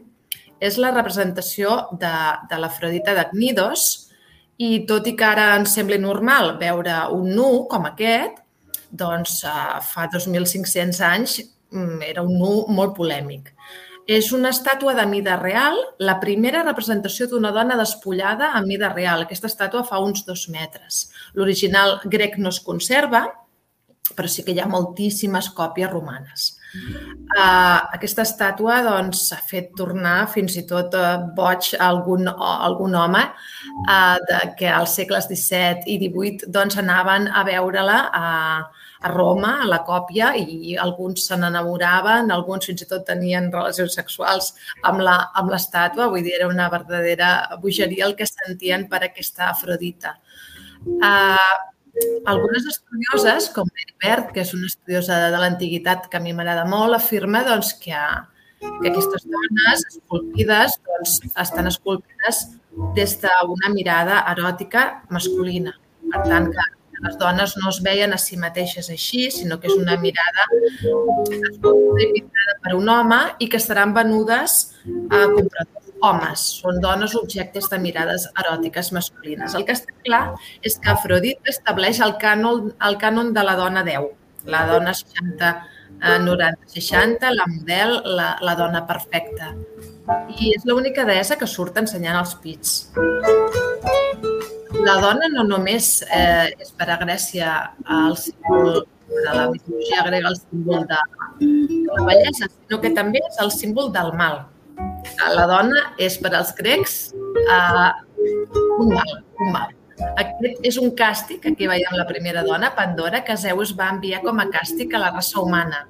és 0.61 0.77
la 0.77 0.93
representació 0.93 1.77
de, 1.97 2.13
de 2.49 2.61
l'Afrodita 2.61 3.15
d'Agnidos 3.17 3.87
i 4.61 4.83
tot 4.89 5.07
i 5.09 5.15
que 5.17 5.25
ara 5.25 5.55
ens 5.57 5.73
sembli 5.77 5.97
normal 6.01 6.55
veure 6.61 6.99
un 7.15 7.31
nu 7.33 7.49
com 7.71 7.87
aquest, 7.89 8.43
doncs 8.91 9.39
eh, 9.47 9.79
fa 9.87 10.05
2.500 10.11 11.01
anys 11.07 11.39
mm, 11.71 12.01
era 12.11 12.25
un 12.27 12.37
nu 12.37 12.53
molt 12.69 12.93
polèmic. 12.97 13.53
És 14.11 14.31
una 14.35 14.49
estàtua 14.51 14.91
de 14.97 15.05
mida 15.07 15.37
real, 15.39 15.77
la 16.03 16.17
primera 16.19 16.65
representació 16.65 17.29
d'una 17.31 17.53
dona 17.55 17.77
despullada 17.79 18.49
a 18.57 18.61
mida 18.65 18.89
real. 18.91 19.23
Aquesta 19.23 19.47
estàtua 19.47 19.85
fa 19.87 20.01
uns 20.03 20.25
dos 20.27 20.47
metres. 20.51 21.05
L'original 21.37 21.99
grec 22.15 22.35
no 22.41 22.51
es 22.51 22.59
conserva, 22.65 23.21
però 24.17 24.27
sí 24.27 24.43
que 24.43 24.51
hi 24.51 24.59
ha 24.59 24.67
moltíssimes 24.67 25.51
còpies 25.55 25.93
romanes. 25.93 26.49
Uh, 26.71 27.79
aquesta 27.95 28.23
estàtua 28.27 28.81
doncs, 28.83 29.25
ha 29.35 29.39
fet 29.47 29.71
tornar 29.79 30.27
fins 30.31 30.55
i 30.59 30.65
tot 30.67 30.95
uh, 30.95 31.17
boig 31.35 31.71
algun, 31.79 32.27
algun 32.31 32.95
home 32.95 33.23
uh, 33.27 34.17
de, 34.27 34.39
que 34.59 34.69
als 34.71 34.95
segles 34.99 35.27
XVII 35.31 35.87
i 35.87 35.97
XVIII 36.03 36.51
doncs, 36.51 36.79
anaven 36.83 37.27
a 37.27 37.43
veure-la 37.47 37.99
a, 38.11 38.29
uh, 38.61 38.80
a 39.01 39.09
Roma, 39.09 39.55
a 39.63 39.67
la 39.67 39.81
còpia, 39.85 40.31
i 40.37 40.75
alguns 40.77 41.25
se 41.27 41.37
n'enamoraven, 41.37 42.29
alguns 42.31 42.69
fins 42.69 42.83
i 42.85 42.87
tot 42.89 43.05
tenien 43.07 43.49
relacions 43.53 43.97
sexuals 43.97 44.51
amb 44.85 45.01
l'estàtua, 45.01 46.09
vull 46.13 46.21
dir, 46.25 46.35
era 46.37 46.49
una 46.51 46.69
verdadera 46.69 47.31
bogeria 47.63 48.05
el 48.05 48.15
que 48.19 48.29
sentien 48.29 48.87
per 48.91 49.01
aquesta 49.07 49.49
Afrodita. 49.49 50.15
Uh, 50.85 51.57
algunes 52.25 52.67
estudioses, 52.69 53.49
com 53.55 53.69
Mary 53.69 53.95
Bert, 54.03 54.29
que 54.35 54.45
és 54.45 54.53
una 54.57 54.69
estudiosa 54.69 55.17
de 55.33 55.39
l'antiguitat 55.41 56.05
que 56.11 56.19
a 56.19 56.23
mi 56.23 56.33
m'agrada 56.37 56.67
molt, 56.69 56.95
afirma 56.97 57.41
doncs, 57.47 57.73
que, 57.81 58.01
que 58.61 58.91
aquestes 58.91 59.25
dones 59.25 59.85
esculpides 59.89 60.77
doncs, 60.87 61.17
estan 61.45 61.71
esculpides 61.71 62.43
des 62.97 63.17
d'una 63.23 63.73
mirada 63.73 64.21
eròtica 64.31 64.85
masculina. 65.09 65.73
Per 66.11 66.21
tant, 66.27 66.47
que 66.53 66.69
les 67.01 67.17
dones 67.17 67.55
no 67.57 67.69
es 67.69 67.79
veien 67.81 68.13
a 68.13 68.19
si 68.21 68.37
mateixes 68.37 68.89
així, 68.93 69.25
sinó 69.33 69.57
que 69.59 69.69
és 69.71 69.77
una 69.77 69.97
mirada 70.01 70.45
pintada 71.97 72.57
per 72.63 72.75
un 72.77 72.89
home 72.93 73.19
i 73.41 73.49
que 73.49 73.59
seran 73.59 73.95
venudes 73.97 74.57
a 75.09 75.25
compradors 75.33 75.91
homes. 76.01 76.45
Són 76.61 76.79
dones 76.83 77.15
objectes 77.17 77.69
de 77.71 77.79
mirades 77.81 78.27
eròtiques 78.43 78.91
masculines. 78.97 79.55
El 79.57 79.65
que 79.65 79.77
està 79.77 79.97
clar 80.05 80.23
és 80.65 80.77
que 80.81 80.93
Afrodit 80.93 81.51
estableix 81.53 82.01
el 82.05 82.17
cànon, 82.21 82.71
el 82.89 82.97
cànon 83.01 83.33
de 83.33 83.45
la 83.45 83.57
dona 83.57 83.85
10, 83.87 84.09
la 84.49 84.65
dona 84.69 84.93
60, 84.97 85.53
90, 86.25 86.73
60, 86.73 87.33
la 87.37 87.49
model, 87.49 87.97
la, 88.17 88.31
la 88.41 88.57
dona 88.57 88.85
perfecta. 88.89 89.53
I 90.37 90.55
és 90.55 90.65
l'única 90.65 91.05
deessa 91.05 91.37
que 91.37 91.49
surt 91.49 91.77
ensenyant 91.81 92.17
els 92.21 92.33
pits 92.41 92.79
la 94.85 94.95
dona 95.01 95.29
no 95.33 95.43
només 95.47 95.89
eh, 96.09 96.51
és 96.61 96.71
per 96.77 96.89
a 96.91 96.97
Grècia 97.01 97.51
el 97.97 98.17
símbol 98.19 98.83
de 99.11 99.33
la 99.35 99.49
mitologia 99.51 100.05
grega, 100.07 100.29
el 100.29 100.37
símbol 100.39 100.87
de, 100.87 101.01
de 101.41 101.97
la 101.97 102.05
bellesa, 102.07 102.47
sinó 102.47 102.79
que 102.81 102.93
també 102.95 103.21
és 103.27 103.41
el 103.43 103.51
símbol 103.53 103.91
del 103.93 104.13
mal. 104.17 104.45
La 105.35 105.45
dona 105.49 105.91
és 106.01 106.17
per 106.21 106.31
als 106.37 106.53
grecs 106.57 106.97
eh, 107.11 107.91
un 108.79 108.93
mal, 108.95 109.13
un 109.43 109.53
mal. 109.53 109.77
Aquest 110.17 110.63
és 110.65 110.77
un 110.81 110.95
càstig, 110.97 111.43
aquí 111.45 111.67
veiem 111.69 111.93
la 111.93 112.07
primera 112.09 112.41
dona, 112.45 112.71
Pandora, 112.77 113.21
que 113.25 113.35
Zeus 113.37 113.75
va 113.77 113.91
enviar 113.93 114.23
com 114.23 114.39
a 114.41 114.47
càstig 114.49 114.95
a 114.95 115.01
la 115.03 115.11
raça 115.13 115.41
humana. 115.43 115.83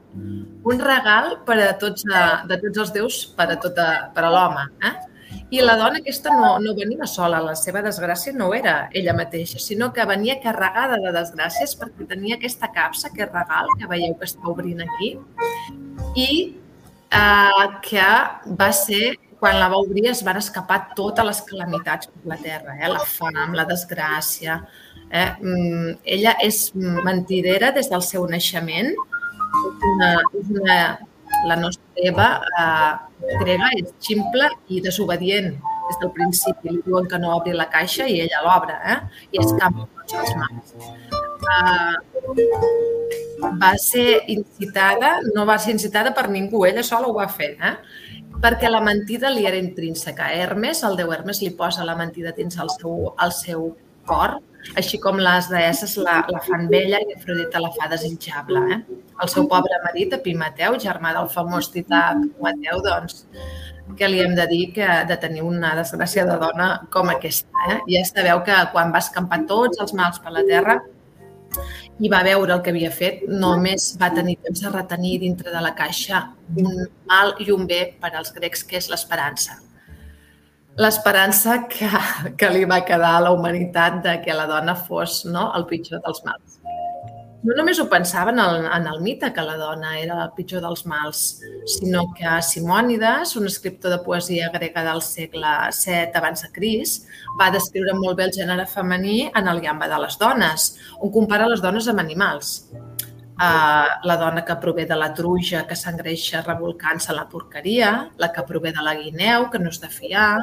Un 0.67 0.83
regal 0.83 1.37
per 1.47 1.57
a 1.63 1.71
tots, 1.79 2.03
a, 2.09 2.25
eh, 2.41 2.49
de 2.51 2.59
tots 2.65 2.83
els 2.85 2.91
déus 2.97 3.21
per 3.37 3.47
a, 3.53 3.57
tota, 3.61 3.87
per 4.15 4.25
a 4.27 4.33
l'home. 4.33 4.67
Eh? 4.89 4.93
I 5.51 5.59
la 5.59 5.75
dona 5.75 5.99
aquesta 5.99 6.31
no, 6.31 6.53
no 6.63 6.73
venia 6.77 7.07
sola, 7.11 7.41
la 7.43 7.57
seva 7.59 7.81
desgràcia 7.83 8.31
no 8.31 8.53
era 8.55 8.75
ella 8.95 9.11
mateixa, 9.17 9.59
sinó 9.59 9.89
que 9.91 10.05
venia 10.07 10.37
carregada 10.39 10.95
de 11.03 11.11
desgràcies 11.17 11.75
perquè 11.79 12.07
tenia 12.07 12.37
aquesta 12.37 12.69
capsa, 12.71 13.09
aquest 13.09 13.35
regal 13.35 13.67
que 13.79 13.89
veieu 13.91 14.15
que 14.15 14.29
està 14.29 14.47
obrint 14.47 14.79
aquí, 14.85 15.09
i 16.15 16.29
eh, 17.11 17.67
que 17.83 18.07
va 18.63 18.71
ser, 18.71 19.17
quan 19.43 19.59
la 19.59 19.67
va 19.73 19.81
obrir, 19.83 20.07
es 20.13 20.23
van 20.23 20.39
escapar 20.39 20.79
totes 20.95 21.27
les 21.27 21.43
calamitats 21.51 22.07
per 22.07 22.31
la 22.31 22.39
terra, 22.39 22.77
eh? 22.79 22.95
la 22.95 23.03
fam, 23.03 23.51
la 23.57 23.67
desgràcia. 23.67 24.61
Eh? 25.11 25.29
Mm, 25.41 25.95
ella 26.15 26.37
és 26.47 26.69
mentidera 26.79 27.73
des 27.75 27.91
del 27.91 28.07
seu 28.07 28.23
naixement, 28.31 28.93
és 28.95 29.87
una, 29.95 30.13
és 30.39 30.51
una 30.61 30.77
la 31.47 31.55
nostra 31.55 32.05
Eva 32.07 32.27
eh, 32.61 33.55
és 33.79 33.93
ximple 34.03 34.49
i 34.69 34.81
desobedient 34.81 35.51
des 35.87 35.99
del 36.01 36.11
principi. 36.15 36.69
Li 36.69 36.81
diuen 36.85 37.07
que 37.09 37.19
no 37.19 37.35
obri 37.37 37.53
la 37.57 37.69
caixa 37.71 38.07
i 38.07 38.19
ella 38.23 38.43
l'obre, 38.45 38.77
eh? 38.93 38.99
i 39.31 39.41
es 39.43 39.53
canvia 39.59 39.87
tots 39.99 40.13
els 40.21 40.31
mans. 40.39 40.75
Eh, 41.51 41.95
va 43.61 43.73
ser 43.81 44.21
incitada, 44.31 45.17
no 45.35 45.45
va 45.49 45.57
ser 45.59 45.75
incitada 45.75 46.13
per 46.13 46.29
ningú, 46.29 46.65
ella 46.65 46.83
sola 46.85 47.09
ho 47.09 47.15
va 47.17 47.27
fer, 47.27 47.55
eh? 47.57 47.75
perquè 48.41 48.69
la 48.69 48.81
mentida 48.81 49.29
li 49.29 49.45
era 49.49 49.59
intrínseca. 49.59 50.31
Hermes, 50.33 50.83
el 50.87 50.97
déu 50.97 51.11
Hermes, 51.13 51.41
li 51.41 51.51
posa 51.57 51.85
la 51.85 51.97
mentida 51.97 52.33
dins 52.37 52.57
el 52.61 52.71
seu, 52.73 53.11
el 53.21 53.35
seu 53.37 53.67
cor, 54.09 54.39
així 54.79 54.99
com 55.01 55.19
les 55.19 55.49
deesses 55.51 55.97
la, 55.99 56.21
la 56.31 56.41
fan 56.45 56.67
vella 56.71 56.99
i 57.01 57.15
Afrodita 57.15 57.61
la 57.61 57.71
fa 57.75 57.89
desitjable. 57.91 58.61
Eh? 58.75 58.79
El 59.21 59.31
seu 59.31 59.47
pobre 59.49 59.79
marit, 59.85 60.15
Epimateu, 60.17 60.77
germà 60.81 61.13
del 61.17 61.29
famós 61.33 61.71
tità 61.73 62.11
Epimateu, 62.15 62.81
doncs, 62.85 63.25
que 63.97 64.07
li 64.07 64.21
hem 64.23 64.35
de 64.37 64.45
dir 64.47 64.63
que 64.75 64.87
de 65.07 65.17
tenir 65.19 65.43
una 65.43 65.73
desgràcia 65.79 66.25
de 66.29 66.37
dona 66.41 66.71
com 66.93 67.11
aquesta. 67.11 67.67
Eh? 67.69 67.79
Ja 67.95 68.05
sabeu 68.07 68.43
que 68.47 68.57
quan 68.73 68.93
va 68.93 69.03
escampar 69.03 69.43
tots 69.49 69.81
els 69.83 69.95
mals 69.97 70.21
per 70.23 70.35
la 70.37 70.45
terra 70.47 70.79
i 72.01 72.09
va 72.09 72.21
veure 72.25 72.55
el 72.55 72.61
que 72.65 72.71
havia 72.71 72.89
fet, 72.93 73.25
només 73.27 73.91
va 74.01 74.09
tenir 74.15 74.37
temps 74.45 74.63
de 74.63 74.71
retenir 74.71 75.17
dintre 75.25 75.51
de 75.53 75.61
la 75.61 75.75
caixa 75.77 76.23
un 76.55 76.87
mal 77.09 77.35
i 77.43 77.51
un 77.53 77.67
bé 77.69 77.83
per 78.01 78.15
als 78.15 78.31
grecs, 78.33 78.63
que 78.63 78.79
és 78.79 78.89
l'esperança 78.89 79.59
l'esperança 80.79 81.65
que, 81.67 81.89
que 82.37 82.49
li 82.53 82.63
va 82.65 82.83
quedar 82.87 83.17
a 83.17 83.25
la 83.27 83.35
humanitat 83.35 84.01
de 84.05 84.17
que 84.23 84.35
la 84.35 84.47
dona 84.47 84.75
fos 84.75 85.25
no, 85.25 85.49
el 85.57 85.67
pitjor 85.67 86.01
dels 86.05 86.23
mals. 86.27 86.61
No 87.41 87.55
només 87.57 87.79
ho 87.81 87.87
pensaven 87.89 88.37
en, 88.37 88.67
en 88.69 88.83
el 88.85 88.99
mite 89.01 89.31
que 89.33 89.41
la 89.41 89.55
dona 89.57 89.95
era 89.97 90.19
el 90.27 90.33
pitjor 90.35 90.61
dels 90.61 90.83
mals, 90.85 91.41
sinó 91.73 92.03
que 92.13 92.35
Simònides, 92.45 93.33
un 93.39 93.49
escriptor 93.49 93.95
de 93.95 93.97
poesia 94.05 94.51
grega 94.53 94.83
del 94.85 95.01
segle 95.01 95.55
VII 95.73 96.13
abans 96.21 96.45
de 96.45 96.51
Cris, 96.53 96.93
va 97.41 97.49
descriure 97.49 97.97
molt 97.97 98.19
bé 98.19 98.29
el 98.29 98.35
gènere 98.37 98.67
femení 98.69 99.31
en 99.33 99.49
el 99.49 99.63
Gamba 99.65 99.89
de 99.89 99.97
les 100.05 100.19
dones, 100.21 100.69
on 101.01 101.09
compara 101.17 101.49
les 101.49 101.65
dones 101.65 101.89
amb 101.89 102.05
animals. 102.05 102.59
Uh, 103.41 103.89
la 104.05 104.19
dona 104.21 104.43
que 104.45 104.53
prové 104.61 104.85
de 104.85 104.93
la 104.93 105.09
truja, 105.17 105.63
que 105.65 105.73
s'engreixa 105.73 106.43
revolcant-se 106.45 107.09
a 107.09 107.15
la 107.17 107.25
porqueria, 107.25 108.11
la 108.21 108.29
que 108.29 108.45
prové 108.45 108.69
de 108.69 108.83
la 108.85 108.93
guineu, 108.99 109.49
que 109.49 109.57
no 109.57 109.73
és 109.73 109.81
de 109.81 109.89
fiar, 109.89 110.35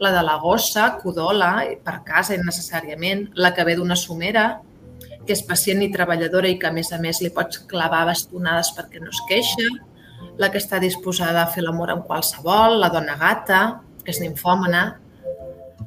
la 0.00 0.12
de 0.12 0.22
la 0.22 0.36
gossa, 0.42 0.90
codola, 1.00 1.64
per 1.84 2.00
casa 2.04 2.36
innecessàriament, 2.36 3.30
la 3.34 3.52
que 3.54 3.64
ve 3.64 3.76
d'una 3.78 3.96
somera, 3.96 4.46
que 5.26 5.34
és 5.34 5.42
pacient 5.46 5.82
i 5.82 5.90
treballadora 5.92 6.50
i 6.50 6.58
que, 6.60 6.68
a 6.68 6.74
més 6.74 6.92
a 6.92 7.00
més, 7.02 7.20
li 7.22 7.32
pots 7.34 7.64
clavar 7.70 8.04
bastonades 8.08 8.72
perquè 8.76 9.02
no 9.02 9.10
es 9.10 9.22
queixa, 9.30 9.70
la 10.38 10.50
que 10.52 10.60
està 10.60 10.78
disposada 10.82 11.42
a 11.42 11.50
fer 11.50 11.64
l'amor 11.64 11.92
amb 11.92 12.06
qualsevol, 12.06 12.78
la 12.80 12.92
dona 12.92 13.16
gata, 13.18 13.62
que 14.04 14.12
és 14.12 14.20
ninfòmana. 14.22 14.84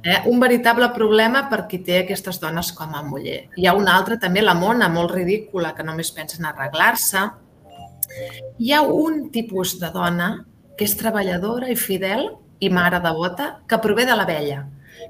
Eh? 0.04 0.20
Un 0.32 0.40
veritable 0.42 0.90
problema 0.96 1.46
per 1.52 1.66
qui 1.70 1.82
té 1.86 2.02
aquestes 2.02 2.40
dones 2.42 2.74
com 2.76 2.96
a 2.96 3.04
muller. 3.06 3.44
Hi 3.60 3.68
ha 3.68 3.76
una 3.78 3.96
altra, 3.96 4.20
també, 4.20 4.42
la 4.44 4.58
mona, 4.58 4.90
molt 4.92 5.14
ridícula, 5.16 5.74
que 5.78 5.86
només 5.86 6.12
pensa 6.16 6.40
en 6.40 6.50
arreglar-se. 6.50 7.26
Hi 8.60 8.74
ha 8.74 8.82
un 8.82 9.28
tipus 9.32 9.78
de 9.80 9.92
dona 9.94 10.32
que 10.78 10.88
és 10.88 10.96
treballadora 10.98 11.70
i 11.70 11.78
fidel 11.78 12.30
i 12.60 12.70
mare 12.70 13.00
devota 13.04 13.60
que 13.68 13.80
prové 13.80 14.06
de 14.06 14.16
la 14.16 14.28
vella. 14.28 14.64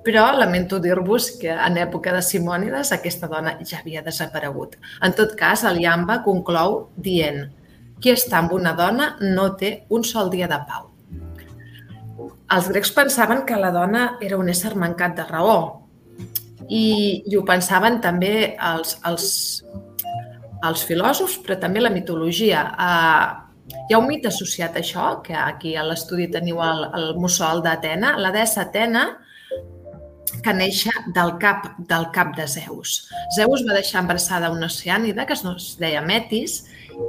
Però 0.06 0.30
lamento 0.38 0.78
dir-vos 0.80 1.32
que 1.42 1.50
en 1.52 1.80
època 1.82 2.14
de 2.14 2.22
Simònides 2.22 2.94
aquesta 2.94 3.28
dona 3.28 3.56
ja 3.66 3.80
havia 3.82 4.04
desaparegut. 4.06 4.78
En 5.02 5.16
tot 5.18 5.34
cas, 5.40 5.66
el 5.66 5.82
Iamba 5.82 6.22
conclou 6.24 6.90
dient 6.96 7.48
qui 8.00 8.14
està 8.14 8.40
amb 8.40 8.54
una 8.56 8.76
dona 8.78 9.16
no 9.20 9.50
té 9.60 9.84
un 9.90 10.06
sol 10.08 10.30
dia 10.32 10.48
de 10.48 10.60
pau. 10.70 10.88
Els 12.50 12.70
grecs 12.72 12.94
pensaven 12.96 13.44
que 13.46 13.58
la 13.60 13.74
dona 13.76 14.06
era 14.26 14.38
un 14.40 14.50
ésser 14.50 14.74
mancat 14.80 15.18
de 15.18 15.26
raó 15.28 15.60
i, 16.70 17.24
i 17.26 17.36
ho 17.38 17.44
pensaven 17.46 18.00
també 18.02 18.56
els, 18.56 18.96
els, 19.10 19.28
els 20.66 20.86
filòsofs, 20.86 21.40
però 21.46 21.60
també 21.62 21.84
la 21.84 21.94
mitologia. 21.94 22.64
Uh, 22.74 23.49
hi 23.70 23.94
ha 23.94 24.00
un 24.00 24.08
mite 24.10 24.30
associat 24.30 24.76
a 24.76 24.84
això, 24.84 25.08
que 25.26 25.36
aquí 25.38 25.76
a 25.76 25.86
l'estudi 25.86 26.30
teniu 26.32 26.62
el, 26.66 26.86
el 27.00 27.10
mussol 27.22 27.64
d'Atena, 27.66 28.16
la 28.22 28.32
deessa 28.36 28.66
Atena, 28.68 29.06
que 30.44 30.54
neix 30.54 30.84
del 31.16 31.36
cap, 31.42 31.72
del 31.90 32.10
cap 32.16 32.36
de 32.38 32.46
Zeus. 32.48 33.00
Zeus 33.36 33.64
va 33.68 33.78
deixar 33.78 34.04
embarassada 34.04 34.52
una 34.54 34.70
oceànida 34.70 35.26
que 35.26 35.36
es 35.36 35.72
deia 35.80 36.04
Metis 36.06 36.62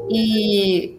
i 0.08 0.96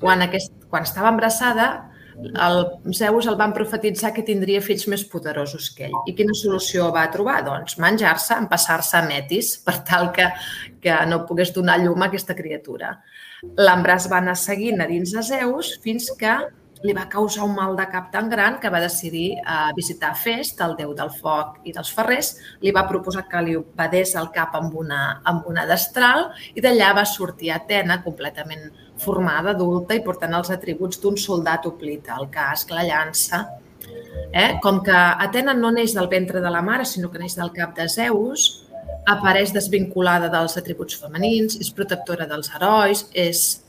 quan, 0.00 0.22
aquest, 0.22 0.54
quan 0.70 0.86
estava 0.86 1.10
embarassada 1.10 1.68
el 2.16 2.58
Zeus 2.94 3.26
el 3.30 3.36
van 3.40 3.54
profetitzar 3.56 4.12
que 4.14 4.24
tindria 4.26 4.62
fills 4.64 4.86
més 4.90 5.04
poderosos 5.10 5.70
que 5.74 5.88
ell. 5.88 5.96
I 6.10 6.14
quina 6.16 6.36
solució 6.38 6.90
va 6.94 7.04
trobar? 7.12 7.40
Doncs 7.46 7.78
menjar-se, 7.82 8.36
empassar-se 8.38 8.98
a 9.00 9.04
Metis 9.06 9.54
per 9.64 9.80
tal 9.88 10.10
que, 10.14 10.28
que 10.84 10.98
no 11.10 11.24
pogués 11.28 11.54
donar 11.54 11.80
llum 11.82 12.02
a 12.04 12.10
aquesta 12.10 12.36
criatura. 12.38 12.96
L'embràs 13.60 14.08
va 14.10 14.20
anar 14.22 14.36
seguint 14.40 14.80
a 14.80 14.88
dins 14.90 15.12
de 15.14 15.24
Zeus 15.26 15.74
fins 15.84 16.10
que 16.18 16.38
li 16.84 16.92
va 16.92 17.06
causar 17.08 17.46
un 17.48 17.54
mal 17.56 17.76
de 17.78 17.86
cap 17.88 18.10
tan 18.12 18.28
gran 18.28 18.58
que 18.60 18.70
va 18.72 18.80
decidir 18.82 19.38
uh, 19.40 19.72
visitar 19.76 20.12
Fest, 20.20 20.60
el 20.60 20.76
déu 20.76 20.92
del 20.96 21.10
foc 21.16 21.62
i 21.64 21.72
dels 21.72 21.90
ferrers, 21.96 22.34
li 22.60 22.74
va 22.76 22.84
proposar 22.88 23.24
que 23.30 23.40
li 23.46 23.56
badés 23.76 24.14
el 24.20 24.28
cap 24.34 24.54
amb 24.58 24.76
una, 24.84 25.00
amb 25.24 25.48
una 25.48 25.64
destral 25.70 26.28
i 26.52 26.64
d'allà 26.64 26.92
va 27.00 27.06
sortir 27.08 27.54
Atena 27.56 28.02
completament 28.04 28.68
formada, 29.00 29.54
adulta 29.56 29.96
i 29.96 30.04
portant 30.04 30.36
els 30.36 30.52
atributs 30.52 31.00
d'un 31.00 31.16
soldat 31.16 31.64
oplita, 31.66 32.18
el 32.20 32.28
casc, 32.30 32.70
la 32.76 32.84
llança. 32.84 33.46
Eh? 34.32 34.60
Com 34.62 34.82
que 34.84 34.94
Atena 35.24 35.56
no 35.56 35.72
neix 35.72 35.96
del 35.96 36.10
ventre 36.12 36.44
de 36.44 36.52
la 36.52 36.62
mare, 36.62 36.84
sinó 36.84 37.10
que 37.10 37.22
neix 37.22 37.38
del 37.40 37.52
cap 37.56 37.74
de 37.78 37.88
Zeus, 37.88 38.64
apareix 39.08 39.52
desvinculada 39.56 40.30
dels 40.32 40.56
atributs 40.60 41.00
femenins, 41.00 41.58
és 41.60 41.72
protectora 41.72 42.28
dels 42.28 42.50
herois, 42.52 43.06
és, 43.12 43.63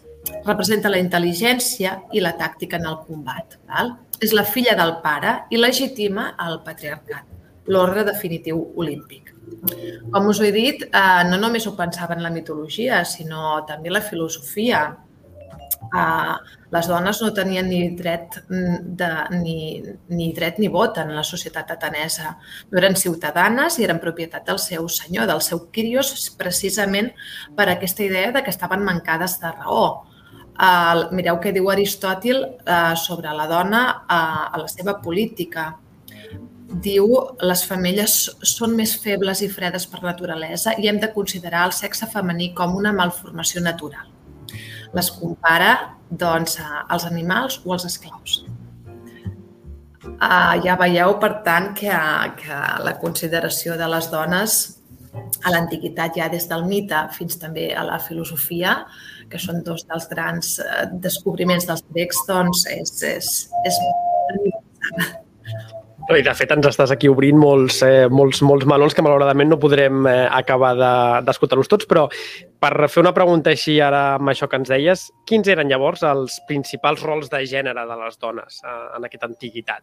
representa 0.46 0.92
la 0.92 1.02
intel·ligència 1.02 2.00
i 2.14 2.24
la 2.24 2.36
tàctica 2.40 2.80
en 2.82 2.90
el 2.90 3.00
combat. 3.08 3.60
Val? 3.70 3.96
És 4.24 4.34
la 4.34 4.46
filla 4.48 4.76
del 4.80 4.98
pare 5.04 5.42
i 5.52 5.60
legitima 5.60 6.32
el 6.48 6.62
patriarcat, 6.66 7.26
l'ordre 7.68 8.06
definitiu 8.08 8.62
olímpic. 8.76 9.34
Com 10.14 10.30
us 10.30 10.42
he 10.42 10.52
dit, 10.54 10.86
eh, 10.86 11.24
no 11.30 11.38
només 11.42 11.66
ho 11.68 11.76
pensava 11.78 12.16
en 12.16 12.24
la 12.24 12.34
mitologia, 12.34 13.04
sinó 13.06 13.66
també 13.68 13.90
la 13.90 14.02
filosofia. 14.02 14.86
Eh, 15.86 16.36
les 16.72 16.88
dones 16.88 17.22
no 17.22 17.32
tenien 17.34 17.68
ni 17.70 17.82
dret, 17.96 18.40
de, 18.50 19.10
ni, 19.32 19.84
ni 20.10 20.32
dret 20.34 20.58
ni 20.60 20.68
vot 20.72 20.98
en 20.98 21.14
la 21.16 21.24
societat 21.24 21.72
atenesa. 21.76 22.36
No 22.72 22.82
eren 22.82 22.98
ciutadanes 23.00 23.80
i 23.80 23.86
eren 23.88 24.02
propietat 24.04 24.48
del 24.50 24.60
seu 24.60 24.90
senyor, 24.90 25.28
del 25.30 25.42
seu 25.42 25.68
Quirios, 25.72 26.30
precisament 26.40 27.12
per 27.56 27.70
aquesta 27.70 28.04
idea 28.04 28.32
de 28.32 28.44
que 28.44 28.54
estaven 28.54 28.84
mancades 28.84 29.40
de 29.40 29.52
raó. 29.52 30.06
Uh, 30.56 31.10
mireu 31.12 31.36
què 31.44 31.52
diu 31.52 31.68
Aristòtil 31.68 32.38
uh, 32.46 32.94
sobre 32.96 33.32
la 33.36 33.44
dona 33.50 33.82
uh, 33.92 34.54
a 34.56 34.62
la 34.62 34.70
seva 34.72 34.94
política 35.04 35.74
diu 36.86 37.10
les 37.44 37.64
femelles 37.68 38.14
són 38.48 38.76
més 38.78 38.94
febles 39.04 39.42
i 39.44 39.50
fredes 39.52 39.86
per 39.92 40.00
naturalesa 40.04 40.74
i 40.80 40.88
hem 40.88 41.02
de 41.02 41.12
considerar 41.12 41.66
el 41.68 41.74
sexe 41.76 42.08
femení 42.12 42.54
com 42.56 42.76
una 42.76 42.94
malformació 42.96 43.62
natural. 43.64 44.08
Les 44.96 45.12
compara 45.12 45.74
doncs, 46.10 46.58
als 46.64 47.06
animals 47.06 47.60
o 47.66 47.74
als 47.76 47.88
esclaus. 47.92 48.46
Uh, 50.06 50.56
ja 50.64 50.78
veieu, 50.80 51.18
per 51.20 51.42
tant, 51.44 51.74
que, 51.76 51.92
que 52.40 52.62
la 52.86 52.96
consideració 53.02 53.76
de 53.76 53.88
les 53.92 54.08
dones 54.12 54.60
a 55.44 55.52
l'antiguitat, 55.52 56.16
ja 56.16 56.30
des 56.32 56.48
del 56.48 56.64
mite 56.68 57.02
fins 57.16 57.40
també 57.42 57.72
a 57.76 57.84
la 57.88 58.00
filosofia, 58.00 58.86
que 59.32 59.42
són 59.42 59.62
dos 59.66 59.86
dels 59.90 60.08
grans 60.12 60.58
eh, 60.64 60.88
descobriments 61.04 61.68
dels 61.70 61.86
grecs, 61.92 62.24
doncs 62.30 62.66
és, 62.72 62.98
és, 63.12 63.32
és 63.66 63.80
i 66.14 66.22
de 66.22 66.34
fet 66.38 66.52
ens 66.54 66.68
estàs 66.70 66.92
aquí 66.94 67.10
obrint 67.10 67.38
molts, 67.42 67.80
eh, 67.82 68.06
molts, 68.14 68.44
molts 68.46 68.68
melons 68.70 68.94
que 68.94 69.02
malauradament 69.02 69.50
no 69.50 69.58
podrem 69.58 70.06
eh, 70.06 70.28
acabar 70.38 70.76
d'escoltar-los 71.26 71.66
de, 71.66 71.72
tots, 71.74 71.88
però 71.90 72.06
per 72.62 72.74
fer 72.92 73.02
una 73.02 73.14
pregunta 73.16 73.50
així 73.50 73.80
ara 73.82 74.04
amb 74.20 74.30
això 74.30 74.46
que 74.52 74.60
ens 74.62 74.70
deies, 74.70 75.08
quins 75.26 75.50
eren 75.50 75.72
llavors 75.72 76.06
els 76.06 76.38
principals 76.46 77.02
rols 77.02 77.32
de 77.34 77.42
gènere 77.50 77.88
de 77.90 77.98
les 78.04 78.22
dones 78.22 78.62
eh, 78.62 78.76
en 79.00 79.10
aquesta 79.10 79.32
antiguitat? 79.32 79.82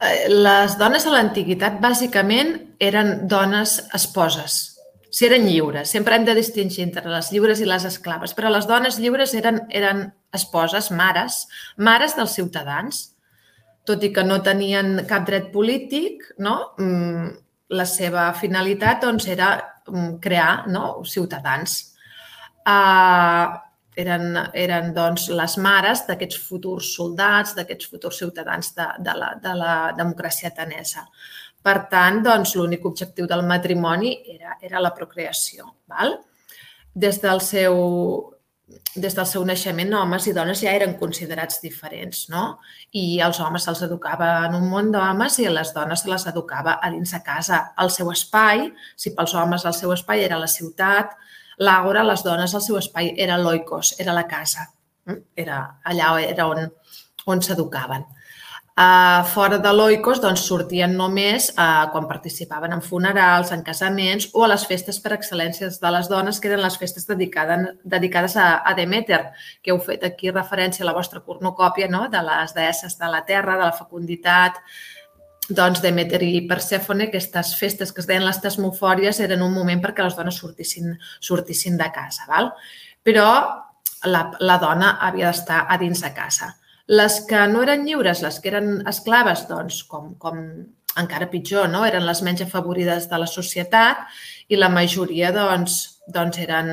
Eh, 0.00 0.30
les 0.32 0.78
dones 0.80 1.04
a 1.04 1.12
l'antiguitat 1.12 1.76
bàsicament 1.84 2.56
eren 2.80 3.28
dones 3.28 3.82
esposes, 3.98 4.77
si 5.10 5.26
eren 5.26 5.46
lliures. 5.48 5.90
Sempre 5.90 6.16
hem 6.16 6.24
de 6.26 6.36
distingir 6.36 6.84
entre 6.84 7.08
les 7.08 7.30
lliures 7.32 7.60
i 7.60 7.68
les 7.68 7.84
esclaves, 7.88 8.34
però 8.36 8.52
les 8.52 8.68
dones 8.68 8.98
lliures 9.00 9.34
eren, 9.38 9.62
eren 9.70 10.08
esposes, 10.34 10.90
mares, 10.92 11.44
mares 11.76 12.16
dels 12.18 12.34
ciutadans, 12.36 13.02
tot 13.88 14.04
i 14.04 14.12
que 14.12 14.24
no 14.24 14.42
tenien 14.44 15.04
cap 15.08 15.24
dret 15.28 15.48
polític, 15.52 16.26
no? 16.44 16.58
Mm, 16.80 17.30
la 17.78 17.86
seva 17.88 18.30
finalitat 18.36 19.00
doncs, 19.04 19.28
era 19.28 19.54
mm, 19.88 20.18
crear 20.24 20.66
no? 20.72 21.00
ciutadans. 21.08 21.78
Uh, 22.68 23.48
eren, 23.98 24.36
eren 24.54 24.92
doncs, 24.96 25.28
les 25.34 25.56
mares 25.64 26.04
d'aquests 26.08 26.38
futurs 26.48 26.92
soldats, 26.96 27.54
d'aquests 27.56 27.88
futurs 27.90 28.20
ciutadans 28.20 28.74
de, 28.76 28.86
de, 29.04 29.16
la, 29.16 29.32
de 29.42 29.54
la 29.56 29.74
democràcia 29.96 30.52
atenesa. 30.52 31.08
Per 31.68 31.76
tant, 31.92 32.22
doncs, 32.24 32.54
l'únic 32.56 32.86
objectiu 32.88 33.26
del 33.28 33.44
matrimoni 33.44 34.14
era, 34.32 34.56
era 34.64 34.80
la 34.80 34.94
procreació. 34.96 35.74
Val? 35.92 36.16
Des 36.96 37.20
del 37.20 37.44
seu 37.44 37.76
des 38.94 39.14
del 39.16 39.26
seu 39.28 39.44
naixement, 39.48 39.92
homes 39.96 40.26
i 40.28 40.34
dones 40.36 40.60
ja 40.60 40.72
eren 40.76 40.94
considerats 41.00 41.60
diferents, 41.62 42.26
no? 42.32 42.58
I 42.96 43.20
als 43.24 43.40
homes 43.40 43.64
se'ls 43.64 43.80
educava 43.86 44.28
en 44.48 44.56
un 44.58 44.66
món 44.68 44.90
d'homes 44.92 45.38
i 45.40 45.46
les 45.48 45.72
dones 45.76 46.02
se 46.04 46.10
les 46.10 46.26
educava 46.28 46.78
a 46.82 46.90
dins 46.92 47.14
de 47.14 47.20
casa. 47.24 47.62
El 47.80 47.92
seu 47.94 48.10
espai, 48.12 48.66
si 48.96 49.14
pels 49.16 49.34
homes 49.34 49.64
el 49.68 49.76
seu 49.76 49.92
espai 49.94 50.24
era 50.24 50.40
la 50.40 50.50
ciutat, 50.52 51.14
l'àgora, 51.64 52.04
les 52.04 52.24
dones, 52.26 52.54
el 52.54 52.64
seu 52.64 52.80
espai 52.80 53.14
era 53.16 53.38
l'oikos, 53.40 53.94
era 54.04 54.16
la 54.16 54.26
casa. 54.28 54.68
Mm? 55.08 55.24
Era 55.46 55.62
allà 55.84 56.12
era 56.26 56.48
on, 56.48 56.68
on 57.26 57.44
s'educaven. 57.44 58.04
Uh, 58.78 59.24
fora 59.26 59.56
de 59.58 59.70
l'Oikos 59.74 60.20
doncs, 60.22 60.44
sortien 60.46 60.92
només 60.94 61.48
uh, 61.56 61.88
quan 61.90 62.04
participaven 62.06 62.76
en 62.76 62.82
funerals, 62.84 63.48
en 63.50 63.64
casaments 63.66 64.28
o 64.38 64.44
a 64.46 64.48
les 64.52 64.66
festes 64.70 65.00
per 65.02 65.16
excel·lències 65.16 65.80
de 65.82 65.90
les 65.90 66.06
dones, 66.06 66.38
que 66.38 66.46
eren 66.46 66.62
les 66.62 66.76
festes 66.78 67.08
dedicades, 67.08 67.72
dedicades 67.82 68.36
a, 68.38 68.60
a 68.62 68.74
Demeter, 68.78 69.18
que 69.64 69.72
heu 69.72 69.80
fet 69.82 70.06
aquí 70.06 70.30
referència 70.30 70.84
a 70.84 70.86
la 70.86 70.94
vostra 70.94 71.24
cornucòpia 71.26 71.88
no? 71.90 72.04
de 72.12 72.22
les 72.28 72.54
deesses 72.54 72.94
de 73.00 73.10
la 73.10 73.24
terra, 73.26 73.56
de 73.58 73.64
la 73.64 73.74
fecunditat, 73.74 74.62
doncs 75.50 75.82
Demeter 75.82 76.22
i 76.22 76.46
Persèfone, 76.46 77.10
aquestes 77.10 77.56
festes 77.58 77.90
que 77.90 78.04
es 78.04 78.06
deien 78.06 78.28
les 78.28 78.38
tesmofòries, 78.46 79.18
eren 79.26 79.42
un 79.42 79.58
moment 79.58 79.82
perquè 79.82 80.06
les 80.06 80.14
dones 80.14 80.38
sortissin, 80.38 80.94
sortissin 81.18 81.82
de 81.82 81.90
casa. 81.90 82.30
Val? 82.30 82.52
Però 83.02 83.26
la, 84.06 84.24
la 84.38 84.62
dona 84.62 84.94
havia 85.02 85.32
d'estar 85.32 85.64
a 85.66 85.82
dins 85.82 86.06
de 86.06 86.14
casa. 86.14 86.54
Les 86.88 87.20
que 87.28 87.40
no 87.52 87.62
eren 87.66 87.84
lliures, 87.84 88.22
les 88.24 88.38
que 88.40 88.48
eren 88.48 88.78
esclaves, 88.88 89.44
doncs, 89.48 89.82
com, 89.90 90.14
com 90.20 90.38
encara 90.98 91.30
pitjor, 91.30 91.68
no? 91.70 91.84
eren 91.86 92.06
les 92.06 92.22
menys 92.24 92.44
afavorides 92.46 93.08
de 93.10 93.18
la 93.20 93.28
societat 93.30 94.06
i 94.48 94.56
la 94.56 94.70
majoria 94.72 95.30
doncs, 95.34 95.76
doncs 96.14 96.40
eren, 96.42 96.70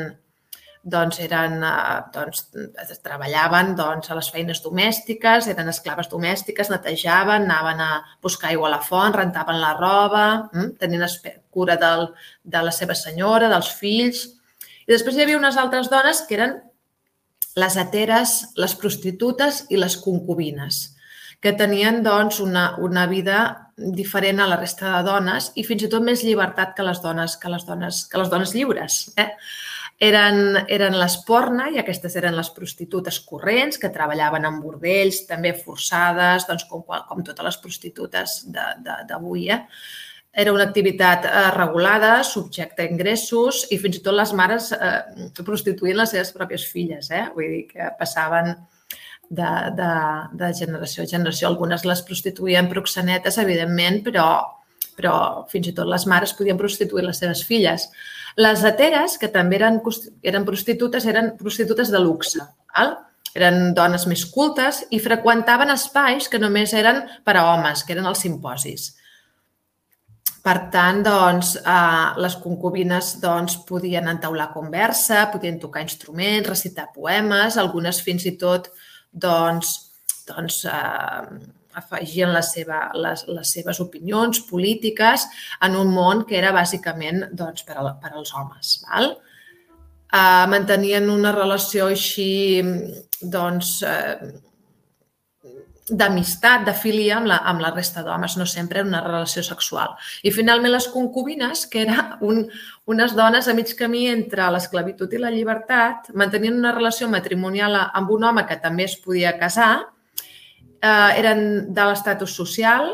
doncs 0.86 1.20
eren, 1.26 1.58
eh, 1.66 1.98
doncs, 2.14 2.46
treballaven 3.04 3.74
doncs, 3.78 4.10
a 4.10 4.18
les 4.18 4.30
feines 4.32 4.62
domèstiques, 4.64 5.50
eren 5.52 5.70
esclaves 5.72 6.10
domèstiques, 6.12 6.70
netejaven, 6.72 7.50
anaven 7.50 7.82
a 7.82 7.90
buscar 8.24 8.52
aigua 8.54 8.70
a 8.70 8.76
la 8.78 8.82
font, 8.86 9.18
rentaven 9.18 9.60
la 9.62 9.74
roba, 9.80 10.26
hm? 10.54 10.76
tenien 10.82 11.06
cura 11.52 11.76
del, 11.82 12.08
de 12.44 12.64
la 12.70 12.72
seva 12.72 12.96
senyora, 12.96 13.50
dels 13.52 13.74
fills. 13.82 14.28
I 14.86 14.94
després 14.94 15.18
hi 15.18 15.26
havia 15.26 15.42
unes 15.42 15.58
altres 15.58 15.90
dones 15.90 16.22
que 16.30 16.38
eren 16.38 16.60
les 17.56 17.78
heteres, 17.80 18.36
les 18.60 18.76
prostitutes 18.76 19.64
i 19.72 19.80
les 19.80 19.96
concubines, 20.04 20.82
que 21.40 21.54
tenien 21.56 22.02
doncs, 22.04 22.42
una, 22.44 22.74
una 22.82 23.06
vida 23.08 23.72
diferent 23.78 24.42
a 24.42 24.48
la 24.50 24.58
resta 24.60 24.92
de 24.98 25.06
dones 25.08 25.52
i 25.56 25.64
fins 25.68 25.86
i 25.86 25.92
tot 25.92 26.04
més 26.04 26.24
llibertat 26.24 26.76
que 26.76 26.84
les 26.88 27.02
dones, 27.04 27.38
que 27.40 27.52
les 27.52 27.66
dones, 27.68 28.04
que 28.12 28.20
les 28.20 28.32
dones 28.32 28.56
lliures. 28.56 29.00
Eh? 29.20 29.30
Eren, 30.06 30.58
eren 30.68 30.98
les 31.00 31.16
porna 31.24 31.70
i 31.72 31.80
aquestes 31.80 32.18
eren 32.20 32.36
les 32.36 32.50
prostitutes 32.52 33.22
corrents 33.24 33.80
que 33.80 33.92
treballaven 33.96 34.48
en 34.48 34.58
bordells, 34.60 35.22
també 35.30 35.54
forçades, 35.56 36.48
doncs, 36.50 36.66
com, 36.68 36.84
com 36.84 37.24
totes 37.24 37.48
les 37.48 37.60
prostitutes 37.64 38.42
d'avui. 38.52 39.48
Eh? 39.56 39.62
Era 40.36 40.52
una 40.52 40.66
activitat 40.68 41.26
eh, 41.30 41.44
regulada, 41.56 42.18
subjecta 42.28 42.84
a 42.84 42.90
ingressos 42.92 43.64
i 43.72 43.80
fins 43.80 44.02
i 44.02 44.04
tot 44.04 44.18
les 44.18 44.34
mares 44.36 44.72
eh, 44.76 45.30
prostituïen 45.40 45.96
les 46.02 46.12
seves 46.12 46.34
pròpies 46.36 46.66
filles. 46.68 47.08
Eh? 47.12 47.24
Vull 47.36 47.54
dir 47.54 47.62
que 47.70 47.92
passaven 48.00 48.52
de, 49.30 49.48
de, 49.78 49.92
de 50.42 50.52
generació 50.58 51.06
a 51.06 51.10
generació. 51.10 51.48
Algunes 51.48 51.86
les 51.88 52.04
prostituïen 52.06 52.68
proxenetes, 52.72 53.40
evidentment, 53.42 54.02
però, 54.06 54.28
però 55.00 55.16
fins 55.52 55.72
i 55.72 55.76
tot 55.78 55.88
les 55.90 56.06
mares 56.12 56.36
podien 56.36 56.60
prostituir 56.60 57.06
les 57.08 57.24
seves 57.24 57.46
filles. 57.48 57.88
Les 58.36 58.68
heteres, 58.68 59.16
que 59.22 59.32
també 59.32 59.56
eren, 59.62 59.80
eren 60.24 60.46
prostitutes, 60.48 61.08
eren 61.08 61.36
prostitutes 61.40 61.92
de 61.94 62.04
luxe. 62.04 62.44
Val? 62.76 62.98
Eren 63.36 63.74
dones 63.76 64.06
més 64.08 64.24
cultes 64.32 64.84
i 64.96 65.00
freqüentaven 65.04 65.72
espais 65.74 66.30
que 66.32 66.40
només 66.40 66.76
eren 66.76 67.02
per 67.24 67.36
a 67.36 67.50
homes, 67.54 67.84
que 67.84 67.96
eren 67.96 68.08
els 68.08 68.22
simposis. 68.24 68.94
Per 70.46 70.56
tant, 70.70 71.02
doncs, 71.02 71.56
eh, 71.58 72.22
les 72.22 72.36
concubines 72.38 73.16
doncs, 73.22 73.58
podien 73.66 74.06
entaular 74.12 74.52
conversa, 74.54 75.24
podien 75.34 75.58
tocar 75.60 75.82
instruments, 75.82 76.50
recitar 76.52 76.92
poemes, 76.94 77.58
algunes 77.58 78.02
fins 78.06 78.28
i 78.30 78.36
tot 78.38 78.70
doncs, 79.10 79.72
doncs, 80.28 80.60
eh, 80.70 81.56
afegien 81.82 82.32
la 82.32 82.44
seva, 82.46 82.92
les, 82.94 83.26
les 83.28 83.56
seves 83.58 83.82
opinions 83.84 84.44
polítiques 84.48 85.26
en 85.66 85.76
un 85.82 85.90
món 85.92 86.24
que 86.30 86.38
era 86.38 86.54
bàsicament 86.56 87.26
doncs, 87.34 87.66
per, 87.66 87.80
a, 87.82 87.96
per 88.02 88.14
als 88.14 88.34
homes. 88.38 88.78
Val? 88.86 89.16
Eh, 90.14 90.46
mantenien 90.54 91.10
una 91.10 91.34
relació 91.34 91.90
així 91.90 92.62
doncs, 93.20 93.80
eh, 93.82 94.36
d'amistat, 95.86 96.64
de 96.66 96.74
filia 96.74 97.20
amb 97.20 97.30
la, 97.30 97.38
amb 97.46 97.62
la 97.62 97.70
resta 97.70 98.02
d'homes, 98.02 98.38
no 98.40 98.46
sempre 98.50 98.82
una 98.82 99.04
relació 99.04 99.44
sexual. 99.46 99.94
I 100.26 100.32
finalment 100.34 100.74
les 100.74 100.88
concubines, 100.90 101.68
que 101.70 101.84
era 101.84 102.18
un, 102.26 102.48
unes 102.90 103.14
dones 103.14 103.48
a 103.48 103.54
mig 103.54 103.76
camí 103.78 104.08
entre 104.10 104.50
l'esclavitud 104.50 105.14
i 105.14 105.22
la 105.22 105.34
llibertat, 105.34 106.10
mantenien 106.18 106.58
una 106.58 106.74
relació 106.74 107.10
matrimonial 107.12 107.78
amb 107.86 108.10
un 108.18 108.26
home 108.26 108.48
que 108.50 108.58
també 108.64 108.90
es 108.90 108.98
podia 108.98 109.36
casar, 109.38 109.86
eh, 110.82 111.12
eren 111.22 111.74
de 111.74 111.86
l'estatus 111.86 112.34
social, 112.34 112.90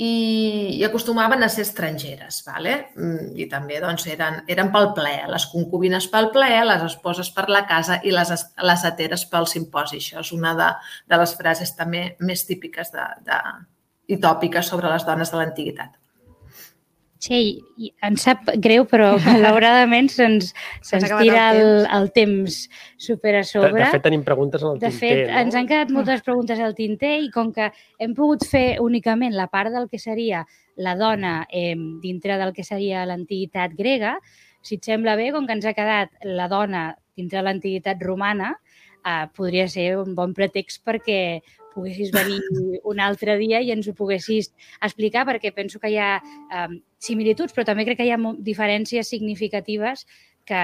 i, 0.00 0.78
i 0.78 0.84
acostumaven 0.86 1.42
a 1.44 1.48
ser 1.52 1.66
estrangeres. 1.66 2.40
Vale? 2.46 2.72
Mm, 2.96 3.34
I 3.36 3.46
també 3.52 3.80
doncs, 3.82 4.06
eren, 4.08 4.40
eren 4.48 4.72
pel 4.72 4.90
ple, 4.96 5.12
les 5.28 5.46
concubines 5.52 6.06
pel 6.12 6.30
ple, 6.32 6.48
les 6.64 6.86
esposes 6.86 7.28
per 7.36 7.48
la 7.52 7.66
casa 7.68 8.00
i 8.00 8.14
les, 8.14 8.32
les 8.70 8.86
heteres 8.88 9.26
pel 9.28 9.48
simposi. 9.50 10.00
Això 10.00 10.24
és 10.24 10.32
una 10.36 10.54
de, 10.56 10.70
de 11.10 11.20
les 11.20 11.36
frases 11.36 11.76
també 11.76 12.06
més 12.24 12.46
típiques 12.48 12.94
de, 12.96 13.06
de, 13.28 13.40
i 14.08 14.16
tòpiques 14.22 14.72
sobre 14.72 14.88
les 14.92 15.04
dones 15.04 15.32
de 15.32 15.42
l'antiguitat. 15.42 15.99
Txell, 17.20 17.58
em 18.06 18.14
sap 18.16 18.48
greu, 18.64 18.86
però 18.88 19.10
malauradament 19.26 20.08
se'ns 20.12 20.54
se 20.86 21.00
tira 21.04 21.50
el, 21.52 21.60
el, 21.60 21.88
el 21.98 22.08
temps 22.16 22.62
super 22.96 23.34
a 23.42 23.44
sobre. 23.44 23.74
De, 23.76 23.82
de 23.84 23.90
fet, 23.92 24.04
tenim 24.06 24.24
preguntes 24.24 24.64
al 24.64 24.78
de 24.78 24.88
tinter, 24.88 24.98
fet, 25.02 25.22
no? 25.28 25.42
ens 25.42 25.58
han 25.58 25.68
quedat 25.68 25.92
moltes 25.92 26.24
preguntes 26.24 26.62
al 26.64 26.76
tinter 26.78 27.18
i 27.26 27.28
com 27.34 27.52
que 27.52 27.68
hem 28.00 28.16
pogut 28.16 28.46
fer 28.48 28.80
únicament 28.80 29.36
la 29.36 29.50
part 29.52 29.74
del 29.74 29.90
que 29.92 30.00
seria 30.00 30.46
la 30.80 30.96
dona 30.96 31.44
eh, 31.52 31.76
dintre 32.00 32.40
del 32.40 32.54
que 32.56 32.64
seria 32.64 33.04
l'antiguitat 33.04 33.76
grega, 33.76 34.16
si 34.64 34.80
et 34.80 34.88
sembla 34.88 35.16
bé, 35.20 35.30
com 35.34 35.46
que 35.48 35.56
ens 35.56 35.68
ha 35.68 35.76
quedat 35.76 36.12
la 36.24 36.48
dona 36.48 36.90
dintre 37.20 37.40
de 37.40 37.44
l'antiguitat 37.44 38.00
romana, 38.00 38.54
eh, 39.04 39.24
podria 39.36 39.68
ser 39.68 39.90
un 40.00 40.14
bon 40.16 40.32
pretext 40.36 40.80
perquè 40.88 41.40
poguessis 41.74 42.10
venir 42.12 42.40
un 42.88 43.00
altre 43.00 43.36
dia 43.38 43.60
i 43.62 43.70
ens 43.74 43.88
ho 43.88 43.94
poguessis 43.96 44.50
explicar, 44.82 45.26
perquè 45.28 45.52
penso 45.54 45.78
que 45.78 45.92
hi 45.92 45.98
ha 46.00 46.14
eh, 46.18 46.80
similituds, 47.00 47.54
però 47.56 47.64
també 47.66 47.86
crec 47.88 48.00
que 48.00 48.06
hi 48.08 48.12
ha 48.14 48.20
diferències 48.44 49.08
significatives 49.08 50.06
que, 50.46 50.60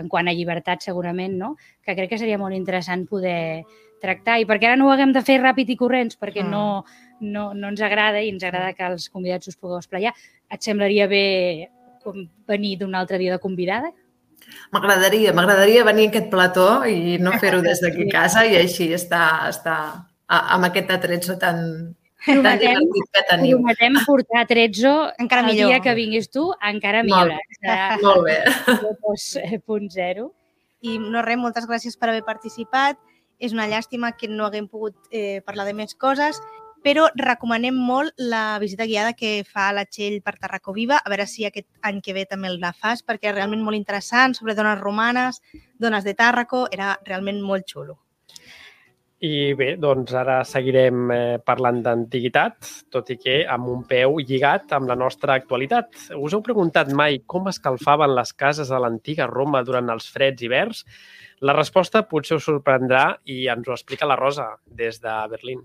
en 0.00 0.08
quant 0.12 0.28
a 0.30 0.34
llibertat, 0.36 0.84
segurament, 0.86 1.36
no? 1.38 1.54
que 1.84 1.96
crec 1.98 2.12
que 2.12 2.20
seria 2.20 2.38
molt 2.38 2.56
interessant 2.56 3.06
poder 3.10 3.64
tractar. 4.00 4.38
I 4.40 4.46
perquè 4.48 4.70
ara 4.70 4.78
no 4.78 4.88
ho 4.88 4.94
haguem 4.94 5.14
de 5.16 5.24
fer 5.26 5.40
ràpid 5.40 5.74
i 5.74 5.78
corrents, 5.80 6.18
perquè 6.20 6.44
mm. 6.44 6.50
no, 6.50 6.84
no, 7.20 7.50
no 7.54 7.72
ens 7.72 7.82
agrada 7.84 8.22
i 8.22 8.30
ens 8.32 8.44
agrada 8.46 8.74
que 8.76 8.86
els 8.86 9.08
convidats 9.12 9.50
us 9.50 9.58
pugueu 9.58 9.80
esplayar, 9.80 10.14
et 10.50 10.62
semblaria 10.64 11.08
bé 11.10 11.24
com 12.00 12.24
venir 12.48 12.78
d'un 12.80 12.94
altre 12.96 13.18
dia 13.20 13.34
de 13.36 13.42
convidada? 13.42 13.92
M'agradaria, 14.72 15.34
m'agradaria 15.36 15.84
venir 15.84 16.06
a 16.08 16.10
aquest 16.14 16.30
plató 16.32 16.68
i 16.88 17.18
no 17.20 17.34
fer-ho 17.42 17.60
des 17.64 17.82
d'aquí 17.84 18.06
a 18.08 18.12
casa 18.14 18.46
i 18.48 18.56
així 18.56 18.88
estar, 18.96 19.50
estar 19.50 19.80
amb 20.30 20.66
aquest 20.70 20.90
atrezzo 20.94 21.36
tan, 21.38 21.60
divertit 22.26 23.06
que 23.14 23.22
teniu. 23.28 23.58
Prometem 23.58 23.98
portar 24.06 24.42
atrezzo 24.44 24.94
encara 25.18 25.46
el 25.46 25.54
millor. 25.54 25.70
dia 25.70 25.80
que 25.80 25.94
vinguis 25.94 26.30
tu, 26.30 26.50
encara 26.60 27.02
millor. 27.02 27.34
Molt, 27.36 28.02
molt 28.06 28.24
bé. 28.28 28.38
2.0. 29.64 30.30
I 30.80 30.98
no 31.00 31.22
res, 31.22 31.38
moltes 31.40 31.68
gràcies 31.68 31.96
per 31.96 32.10
haver 32.10 32.24
participat. 32.24 33.00
És 33.40 33.54
una 33.56 33.64
llàstima 33.68 34.12
que 34.16 34.28
no 34.28 34.44
haguem 34.44 34.66
pogut 34.68 34.96
eh, 35.10 35.40
parlar 35.46 35.64
de 35.64 35.72
més 35.72 35.94
coses, 35.96 36.36
però 36.84 37.06
recomanem 37.16 37.76
molt 37.76 38.12
la 38.16 38.58
visita 38.60 38.86
guiada 38.88 39.14
que 39.16 39.44
fa 39.48 39.70
la 39.72 39.86
Txell 39.88 40.20
per 40.24 40.36
Tarracó 40.40 40.74
Viva, 40.76 41.00
a 41.00 41.12
veure 41.12 41.26
si 41.28 41.46
aquest 41.48 41.68
any 41.84 42.00
que 42.04 42.14
ve 42.16 42.26
també 42.28 42.52
la 42.52 42.72
fas, 42.72 43.04
perquè 43.04 43.30
és 43.30 43.36
realment 43.36 43.64
molt 43.64 43.76
interessant, 43.76 44.36
sobre 44.36 44.56
dones 44.56 44.80
romanes, 44.80 45.40
dones 45.78 46.04
de 46.04 46.14
Tàrraco, 46.16 46.66
era 46.72 46.98
realment 47.04 47.40
molt 47.44 47.68
xulo. 47.68 47.98
I 49.20 49.52
bé, 49.52 49.74
doncs 49.76 50.14
ara 50.16 50.38
seguirem 50.48 51.10
eh, 51.12 51.38
parlant 51.44 51.82
d'antiguitat, 51.84 52.68
tot 52.94 53.10
i 53.12 53.18
que 53.20 53.34
amb 53.52 53.68
un 53.68 53.82
peu 53.88 54.14
lligat 54.16 54.72
amb 54.72 54.88
la 54.88 54.96
nostra 54.96 55.34
actualitat. 55.36 55.90
Us 56.16 56.32
heu 56.32 56.40
preguntat 56.46 56.88
mai 56.96 57.18
com 57.28 57.50
escalfaven 57.52 58.14
les 58.16 58.32
cases 58.32 58.70
a 58.72 58.80
l'antiga 58.80 59.26
Roma 59.28 59.60
durant 59.66 59.92
els 59.92 60.08
freds 60.14 60.46
hiverns? 60.46 60.86
La 61.44 61.52
resposta 61.58 62.06
potser 62.08 62.40
us 62.40 62.48
sorprendrà 62.48 63.04
i 63.28 63.42
ens 63.52 63.68
ho 63.68 63.76
explica 63.76 64.08
la 64.08 64.16
Rosa 64.16 64.48
des 64.64 65.04
de 65.04 65.18
Berlín. 65.34 65.60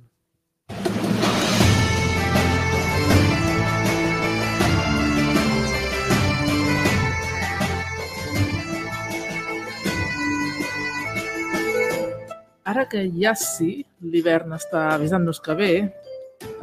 Ara 12.66 12.88
que 12.90 13.04
ja 13.14 13.36
sí, 13.38 13.86
l'hivern 14.02 14.56
està 14.56 14.88
avisant-nos 14.96 15.38
que 15.46 15.54
ve, 15.54 15.72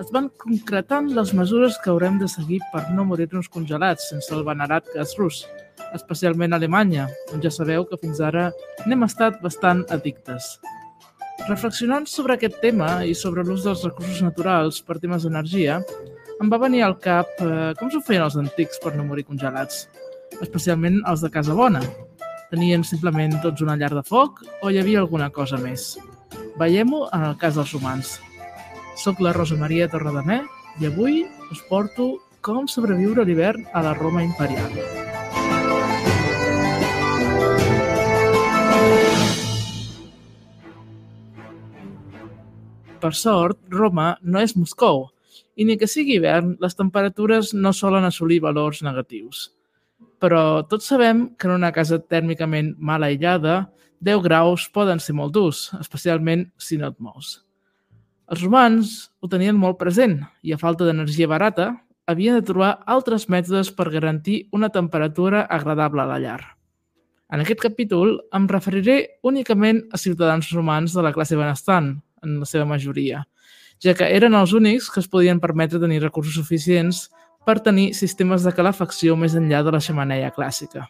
es 0.02 0.08
van 0.14 0.26
concretant 0.42 1.06
les 1.14 1.30
mesures 1.38 1.76
que 1.84 1.92
haurem 1.92 2.16
de 2.18 2.26
seguir 2.30 2.58
per 2.72 2.88
no 2.96 3.04
morir-nos 3.06 3.46
congelats 3.52 4.08
sense 4.10 4.34
el 4.34 4.42
venerat 4.48 4.90
gas 4.96 5.14
rus, 5.20 5.44
especialment 5.94 6.52
a 6.52 6.58
Alemanya, 6.58 7.06
on 7.32 7.44
ja 7.44 7.54
sabeu 7.54 7.86
que 7.86 8.00
fins 8.02 8.18
ara 8.18 8.48
n'hem 8.82 9.06
estat 9.06 9.38
bastant 9.46 9.84
addictes. 9.94 10.56
Reflexionant 11.46 12.10
sobre 12.10 12.34
aquest 12.34 12.58
tema 12.64 13.04
i 13.06 13.14
sobre 13.14 13.46
l'ús 13.46 13.62
dels 13.66 13.86
recursos 13.86 14.26
naturals 14.26 14.82
per 14.82 14.98
temes 14.98 15.22
d'energia, 15.22 15.78
em 16.42 16.50
va 16.50 16.58
venir 16.66 16.82
al 16.82 16.98
cap 16.98 17.30
eh, 17.38 17.72
com 17.78 17.94
s'ho 17.94 18.02
feien 18.02 18.26
els 18.26 18.40
antics 18.42 18.82
per 18.82 18.96
no 18.98 19.06
morir 19.06 19.28
congelats, 19.30 19.86
especialment 20.42 20.98
els 21.06 21.22
de 21.22 21.30
Casa 21.30 21.54
Bona, 21.54 21.82
Tenien 22.52 22.82
simplement 22.84 23.32
tots 23.40 23.62
una 23.64 23.78
llar 23.80 23.88
de 23.96 24.02
foc 24.04 24.42
o 24.60 24.68
hi 24.68 24.76
havia 24.76 24.98
alguna 25.00 25.30
cosa 25.32 25.56
més? 25.56 25.94
Veiem-ho 26.60 27.06
en 27.16 27.22
el 27.30 27.36
cas 27.40 27.54
dels 27.56 27.70
romans. 27.72 28.10
Soc 29.00 29.22
la 29.24 29.32
Rosa 29.32 29.56
Maria 29.56 29.86
Torredemé 29.88 30.42
i 30.76 30.88
avui 30.90 31.22
us 31.48 31.62
porto 31.70 32.10
com 32.44 32.68
sobreviure 32.68 33.24
l'hivern 33.24 33.64
a 33.72 33.80
la 33.86 33.94
Roma 33.96 34.20
imperial. 34.26 34.68
Per 43.00 43.14
sort, 43.16 43.62
Roma 43.72 44.10
no 44.20 44.44
és 44.44 44.52
Moscou, 44.60 45.06
i 45.56 45.64
ni 45.64 45.80
que 45.80 45.88
sigui 45.88 46.20
hivern, 46.20 46.58
les 46.60 46.76
temperatures 46.76 47.56
no 47.56 47.72
solen 47.72 48.04
assolir 48.12 48.42
valors 48.44 48.84
negatius 48.84 49.48
però 50.22 50.62
tots 50.70 50.86
sabem 50.86 51.32
que 51.34 51.48
en 51.48 51.56
una 51.56 51.72
casa 51.74 51.98
tèrmicament 51.98 52.76
mal 52.78 53.02
aïllada, 53.02 53.64
10 54.02 54.22
graus 54.22 54.68
poden 54.70 55.00
ser 55.02 55.16
molt 55.18 55.34
durs, 55.34 55.70
especialment 55.80 56.46
si 56.58 56.78
no 56.78 56.92
et 56.92 56.98
mous. 57.02 57.40
Els 58.30 58.42
romans 58.42 58.92
ho 59.20 59.30
tenien 59.30 59.58
molt 59.58 59.80
present 59.80 60.20
i, 60.42 60.54
a 60.54 60.60
falta 60.60 60.86
d'energia 60.86 61.26
barata, 61.30 61.72
havien 62.06 62.38
de 62.38 62.46
trobar 62.46 62.76
altres 62.86 63.28
mètodes 63.30 63.72
per 63.74 63.90
garantir 63.90 64.46
una 64.54 64.70
temperatura 64.70 65.42
agradable 65.50 66.02
a 66.02 66.08
la 66.10 66.20
llar. 66.22 66.40
En 67.32 67.42
aquest 67.42 67.62
capítol 67.64 68.18
em 68.36 68.46
referiré 68.50 69.18
únicament 69.26 69.82
a 69.90 69.98
ciutadans 69.98 70.50
romans 70.54 70.94
de 70.94 71.02
la 71.02 71.12
classe 71.12 71.38
benestant, 71.38 71.96
en 72.22 72.38
la 72.38 72.46
seva 72.46 72.66
majoria, 72.68 73.24
ja 73.82 73.96
que 73.98 74.06
eren 74.06 74.36
els 74.38 74.52
únics 74.54 74.86
que 74.92 75.00
es 75.02 75.08
podien 75.10 75.40
permetre 75.42 75.80
tenir 75.82 75.98
recursos 76.02 76.36
suficients 76.38 77.08
per 77.46 77.60
tenir 77.60 77.92
sistemes 77.98 78.46
de 78.46 78.52
calefacció 78.54 79.16
més 79.18 79.36
enllà 79.38 79.62
de 79.66 79.74
la 79.74 79.80
xamaneia 79.82 80.32
clàssica. 80.34 80.86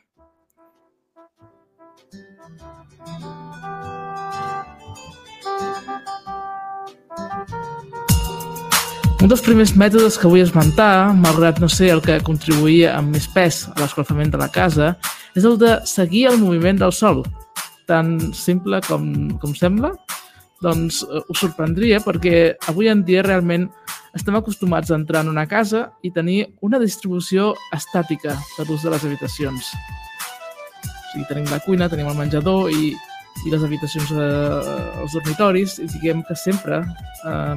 Un 9.22 9.30
dels 9.30 9.42
primers 9.46 9.70
mètodes 9.78 10.16
que 10.18 10.26
vull 10.26 10.42
esmentar, 10.42 11.12
malgrat 11.14 11.60
no 11.62 11.68
ser 11.70 11.92
el 11.94 12.00
que 12.02 12.16
contribuïa 12.26 12.96
amb 12.96 13.14
més 13.14 13.28
pes 13.30 13.60
a 13.70 13.76
l'escalfament 13.78 14.32
de 14.32 14.40
la 14.40 14.48
casa, 14.50 14.96
és 15.38 15.46
el 15.46 15.54
de 15.60 15.76
seguir 15.86 16.24
el 16.32 16.40
moviment 16.40 16.80
del 16.80 16.90
sol. 16.90 17.22
Tan 17.86 18.16
simple 18.34 18.80
com, 18.88 19.04
com 19.38 19.54
sembla, 19.54 19.92
doncs 20.62 21.04
eh, 21.06 21.22
us 21.30 21.38
sorprendria 21.38 22.00
perquè 22.02 22.56
avui 22.70 22.90
en 22.90 23.04
dia 23.06 23.22
realment 23.22 23.68
estem 24.14 24.37
acostumats 24.37 24.90
a 24.90 24.96
entrar 24.96 25.22
en 25.25 25.31
una 25.33 25.46
casa 25.48 25.87
i 26.03 26.11
tenir 26.12 26.53
una 26.61 26.79
distribució 26.79 27.53
estàtica 27.72 28.37
de 28.59 28.66
l'ús 28.68 28.85
de 28.85 28.92
les 28.92 29.05
habitacions. 29.09 29.72
O 29.72 30.92
sigui, 31.12 31.27
tenim 31.31 31.48
la 31.51 31.61
cuina, 31.64 31.88
tenim 31.92 32.11
el 32.11 32.18
menjador 32.18 32.70
i, 32.72 32.92
i 33.46 33.53
les 33.53 33.64
habitacions, 33.64 34.12
eh, 34.12 35.01
els 35.03 35.16
dormitoris, 35.16 35.79
i 35.81 35.88
diguem 35.96 36.22
que 36.29 36.37
sempre 36.37 36.83
eh, 36.83 37.57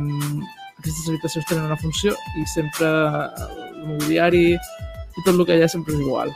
aquestes 0.80 1.12
habitacions 1.12 1.48
tenen 1.52 1.68
una 1.68 1.80
funció 1.80 2.16
i 2.40 2.48
sempre 2.48 2.88
el 2.88 3.86
mobiliari 3.92 4.48
i 4.56 5.24
tot 5.24 5.36
el 5.36 5.46
que 5.48 5.60
hi 5.60 5.64
ha 5.64 5.72
sempre 5.72 5.96
és 5.96 6.04
igual. 6.04 6.34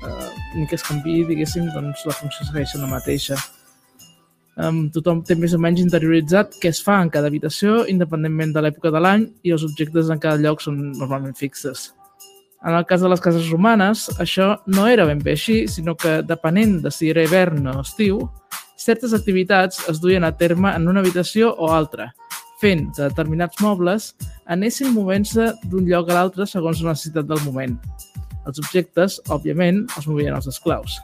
Eh, 0.00 0.28
ni 0.56 0.66
que 0.66 0.78
es 0.80 0.84
canvi, 0.86 1.20
diguéssim, 1.28 1.68
doncs 1.76 2.06
la 2.08 2.16
funció 2.16 2.48
segueix 2.48 2.76
la 2.80 2.88
mateixa 2.88 3.36
um, 4.60 4.82
tothom 4.94 5.22
té 5.26 5.36
més 5.38 5.54
o 5.56 5.60
menys 5.62 5.80
interioritzat 5.82 6.58
què 6.60 6.70
es 6.72 6.80
fa 6.84 6.98
en 7.02 7.10
cada 7.12 7.30
habitació, 7.30 7.84
independentment 7.90 8.52
de 8.54 8.64
l'època 8.64 8.92
de 8.94 9.00
l'any, 9.02 9.26
i 9.46 9.54
els 9.56 9.64
objectes 9.66 10.10
en 10.12 10.20
cada 10.22 10.40
lloc 10.40 10.62
són 10.64 10.78
normalment 10.98 11.36
fixes. 11.38 11.90
En 12.60 12.76
el 12.76 12.84
cas 12.84 13.00
de 13.00 13.08
les 13.08 13.22
cases 13.24 13.48
romanes, 13.48 14.08
això 14.20 14.52
no 14.68 14.84
era 14.86 15.06
ben 15.08 15.22
bé 15.24 15.32
així, 15.32 15.62
sinó 15.68 15.94
que, 15.96 16.18
depenent 16.28 16.82
de 16.84 16.92
si 16.92 17.08
era 17.08 17.24
hivern 17.24 17.70
o 17.72 17.78
estiu, 17.80 18.26
certes 18.76 19.14
activitats 19.16 19.80
es 19.88 20.00
duien 20.00 20.24
a 20.24 20.34
terme 20.36 20.74
en 20.76 20.88
una 20.88 21.00
habitació 21.00 21.54
o 21.56 21.70
altra, 21.72 22.10
fent 22.60 22.90
que 22.92 23.06
determinats 23.08 23.62
mobles 23.64 24.10
anessin 24.52 24.92
movent-se 24.92 25.54
d'un 25.72 25.88
lloc 25.88 26.10
a 26.10 26.18
l'altre 26.18 26.46
segons 26.48 26.82
la 26.84 26.92
necessitat 26.92 27.28
del 27.28 27.40
moment. 27.46 27.78
Els 28.48 28.60
objectes, 28.60 29.16
òbviament, 29.32 29.86
els 29.96 30.08
movien 30.08 30.36
els 30.36 30.48
esclaus. 30.52 30.98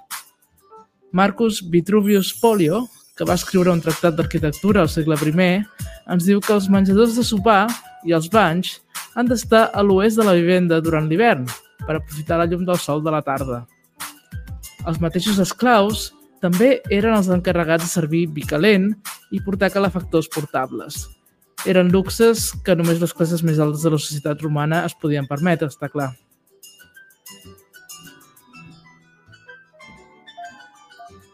Marcus 1.17 1.63
Vitruvius 1.73 2.35
Polio, 2.41 2.85
que 3.17 3.25
va 3.25 3.37
escriure 3.39 3.73
un 3.73 3.81
tractat 3.81 4.17
d'arquitectura 4.17 4.83
al 4.85 4.91
segle 4.93 5.17
I, 5.17 5.65
ens 6.13 6.25
diu 6.25 6.41
que 6.41 6.53
els 6.53 6.69
menjadors 6.69 7.17
de 7.17 7.25
sopar 7.25 7.67
i 8.05 8.13
els 8.13 8.29
banys 8.31 8.81
han 9.15 9.27
d'estar 9.27 9.71
a 9.73 9.83
l'oest 9.83 10.21
de 10.21 10.25
la 10.25 10.35
vivenda 10.37 10.81
durant 10.81 11.09
l'hivern 11.09 11.47
per 11.87 11.97
aprofitar 11.97 12.39
la 12.39 12.47
llum 12.47 12.65
del 12.65 12.79
sol 12.79 13.03
de 13.03 13.11
la 13.11 13.23
tarda. 13.23 13.65
Els 14.87 15.01
mateixos 15.01 15.41
esclaus 15.41 16.13
també 16.45 16.83
eren 16.93 17.17
els 17.17 17.31
encarregats 17.33 17.87
de 17.87 17.91
servir 17.91 18.27
vi 18.29 18.45
calent 18.45 18.93
i 19.33 19.41
portar 19.41 19.73
calefactors 19.73 20.29
portables. 20.29 21.07
Eren 21.67 21.89
luxes 21.91 22.53
que 22.63 22.77
només 22.77 23.01
les 23.01 23.15
classes 23.17 23.43
més 23.43 23.59
altes 23.59 23.83
de 23.83 23.91
la 23.91 23.99
societat 23.99 24.45
romana 24.45 24.85
es 24.87 24.95
podien 24.95 25.27
permetre, 25.27 25.73
està 25.73 25.89
clar. 25.89 26.13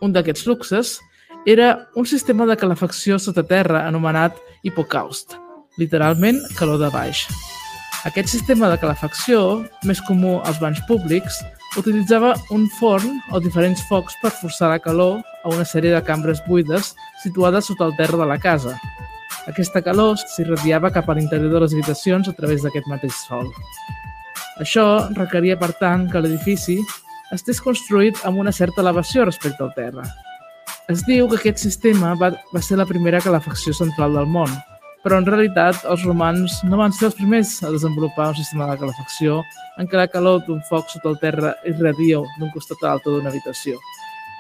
Un 0.03 0.15
d'aquests 0.15 0.47
luxes 0.49 0.97
era 1.45 1.89
un 1.95 2.07
sistema 2.07 2.47
de 2.47 2.57
calefacció 2.57 3.19
sota 3.19 3.43
terra 3.43 3.87
anomenat 3.89 4.37
hipocaust, 4.63 5.35
literalment 5.77 6.39
calor 6.59 6.79
de 6.79 6.91
baix. 6.95 7.25
Aquest 8.07 8.31
sistema 8.31 8.69
de 8.71 8.79
calefacció, 8.79 9.65
més 9.87 10.01
comú 10.07 10.39
als 10.47 10.61
banys 10.63 10.83
públics, 10.87 11.41
utilitzava 11.79 12.35
un 12.55 12.69
forn 12.79 13.19
o 13.33 13.41
diferents 13.43 13.83
focs 13.89 14.15
per 14.23 14.31
forçar 14.39 14.71
la 14.71 14.79
calor 14.83 15.21
a 15.43 15.51
una 15.51 15.67
sèrie 15.67 15.95
de 15.95 16.03
cambres 16.07 16.43
buides 16.47 16.93
situades 17.23 17.71
sota 17.71 17.89
el 17.91 17.97
terra 17.99 18.23
de 18.23 18.27
la 18.31 18.39
casa. 18.39 18.79
Aquesta 19.51 19.83
calor 19.83 20.19
s'irradiava 20.23 20.93
cap 20.95 21.09
a 21.11 21.17
l'interior 21.19 21.51
de 21.51 21.63
les 21.65 21.75
habitacions 21.75 22.29
a 22.29 22.35
través 22.39 22.63
d'aquest 22.63 22.87
mateix 22.87 23.15
sol. 23.27 23.51
Això 24.63 25.09
requeria, 25.17 25.59
per 25.59 25.73
tant, 25.81 26.07
que 26.11 26.21
l'edifici 26.23 26.79
estés 27.35 27.59
construït 27.65 28.21
amb 28.29 28.39
una 28.39 28.53
certa 28.53 28.83
elevació 28.85 29.25
respecte 29.25 29.65
al 29.65 29.73
terra, 29.75 30.05
es 30.91 31.05
diu 31.07 31.29
que 31.31 31.39
aquest 31.39 31.63
sistema 31.63 32.15
va, 32.19 32.33
va 32.55 32.63
ser 32.63 32.79
la 32.81 32.87
primera 32.89 33.21
calefacció 33.23 33.75
central 33.77 34.17
del 34.19 34.27
món, 34.27 34.51
però 35.03 35.19
en 35.19 35.27
realitat 35.27 35.83
els 35.91 36.05
romans 36.07 36.61
no 36.67 36.79
van 36.79 36.95
ser 36.95 37.09
els 37.11 37.19
primers 37.19 37.53
a 37.63 37.71
desenvolupar 37.75 38.31
un 38.33 38.39
sistema 38.39 38.69
de 38.71 38.79
calefacció 38.81 39.41
en 39.79 39.89
què 39.91 39.99
la 39.99 40.09
calor 40.11 40.43
d'un 40.47 40.63
foc 40.69 40.91
sota 40.91 41.11
el 41.11 41.19
terra 41.23 41.55
irradia 41.69 42.23
d'un 42.39 42.53
costat 42.55 42.83
a 42.83 42.93
l'altre 42.93 43.15
d'una 43.15 43.31
habitació. 43.33 43.79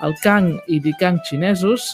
El 0.02 0.14
Kang 0.22 0.55
i 0.66 0.81
Dikang 0.83 1.20
xinesos, 1.26 1.92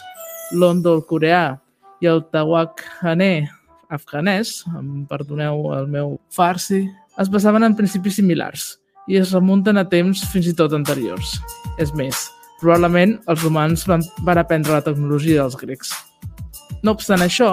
l'Ondol 0.52 1.04
coreà 1.08 1.58
i 2.00 2.08
el 2.08 2.24
Tawak 2.32 2.84
Hané 3.02 3.48
afganès, 3.92 4.62
em 4.76 5.04
perdoneu 5.08 5.72
el 5.76 5.88
meu 5.92 6.16
farsi, 6.32 6.86
es 7.18 7.28
basaven 7.32 7.64
en 7.66 7.76
principis 7.76 8.20
similars 8.20 8.74
i 9.08 9.16
es 9.20 9.32
remunten 9.32 9.80
a 9.80 9.86
temps 9.88 10.24
fins 10.32 10.48
i 10.48 10.56
tot 10.56 10.76
anteriors. 10.76 11.38
És 11.80 11.94
més, 11.96 12.28
Probablement 12.58 13.16
els 13.30 13.42
romans 13.44 13.84
van, 13.86 14.02
van 14.26 14.40
aprendre 14.40 14.74
la 14.74 14.84
tecnologia 14.84 15.44
dels 15.44 15.58
grecs. 15.60 15.92
No 16.82 16.94
obstant 16.94 17.22
això, 17.24 17.50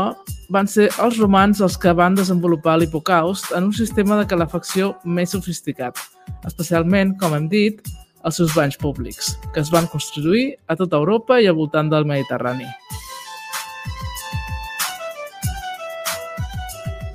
van 0.53 0.67
ser 0.69 0.87
els 1.01 1.17
romans 1.17 1.61
els 1.65 1.77
que 1.81 1.93
van 1.97 2.17
desenvolupar 2.17 2.77
l'hipocaust 2.77 3.53
en 3.57 3.69
un 3.69 3.73
sistema 3.73 4.19
de 4.19 4.27
calefacció 4.29 4.93
més 5.03 5.33
sofisticat, 5.33 5.97
especialment, 6.45 7.15
com 7.21 7.33
hem 7.33 7.47
dit, 7.49 7.81
els 8.25 8.37
seus 8.41 8.53
banys 8.57 8.77
públics, 8.81 9.35
que 9.53 9.61
es 9.61 9.71
van 9.73 9.89
construir 9.89 10.55
a 10.67 10.77
tota 10.77 10.97
Europa 11.01 11.39
i 11.41 11.49
al 11.49 11.57
voltant 11.57 11.89
del 11.89 12.05
Mediterrani. 12.09 12.69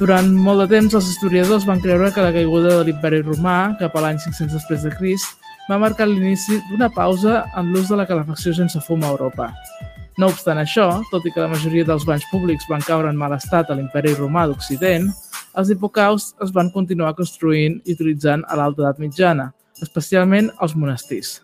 Durant 0.00 0.30
molt 0.32 0.62
de 0.62 0.68
temps, 0.70 0.94
els 0.96 1.10
historiadors 1.12 1.66
van 1.68 1.82
creure 1.82 2.08
que 2.14 2.22
la 2.24 2.32
caiguda 2.32 2.78
de 2.78 2.84
l'imperi 2.88 3.20
romà, 3.20 3.76
cap 3.82 3.94
a 3.94 4.06
l'any 4.06 4.22
500 4.22 4.54
després 4.56 4.86
de 4.86 4.94
Crist, 4.94 5.39
va 5.70 5.78
marcar 5.78 6.08
l'inici 6.08 6.56
d'una 6.66 6.88
pausa 6.90 7.44
en 7.54 7.68
l'ús 7.70 7.90
de 7.92 7.96
la 7.98 8.06
calefacció 8.06 8.50
sense 8.56 8.80
fum 8.82 9.04
a 9.06 9.10
Europa. 9.12 9.52
No 10.18 10.26
obstant 10.32 10.58
això, 10.58 10.86
tot 11.12 11.26
i 11.26 11.30
que 11.30 11.44
la 11.44 11.50
majoria 11.52 11.86
dels 11.86 12.02
banys 12.08 12.26
públics 12.32 12.66
van 12.68 12.82
caure 12.82 13.08
en 13.12 13.18
mal 13.18 13.36
estat 13.36 13.70
a 13.70 13.76
l'imperi 13.78 14.16
romà 14.18 14.48
d'Occident, 14.50 15.06
els 15.60 15.70
hipocaus 15.70 16.32
es 16.42 16.50
van 16.56 16.72
continuar 16.74 17.14
construint 17.14 17.78
i 17.84 17.94
utilitzant 17.94 18.42
a 18.48 18.58
l'alta 18.58 18.82
edat 18.82 18.98
mitjana, 18.98 19.46
especialment 19.80 20.50
als 20.58 20.74
monestirs. 20.74 21.38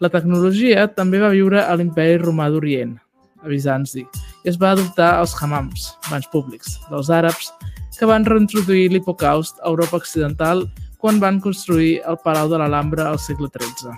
La 0.00 0.08
tecnologia 0.12 0.88
també 0.96 1.20
va 1.20 1.34
viure 1.36 1.60
a 1.60 1.76
l'imperi 1.76 2.16
romà 2.24 2.48
d'Orient, 2.48 2.96
a 3.44 3.52
Bizanci, 3.52 4.06
i 4.44 4.48
es 4.48 4.56
va 4.56 4.72
adoptar 4.72 5.18
als 5.20 5.36
hammams, 5.36 5.92
banys 6.08 6.32
públics, 6.32 6.78
dels 6.88 7.12
àrabs, 7.12 7.52
que 7.96 8.08
van 8.08 8.24
reintroduir 8.24 8.88
l'hipocaust 8.92 9.60
a 9.60 9.68
Europa 9.68 10.00
Occidental 10.00 10.64
quan 10.98 11.20
van 11.22 11.40
construir 11.40 12.00
el 12.08 12.18
Palau 12.24 12.50
de 12.50 12.60
l'Alhambra 12.60 13.08
al 13.10 13.18
segle 13.22 13.48
XIII. 13.52 13.94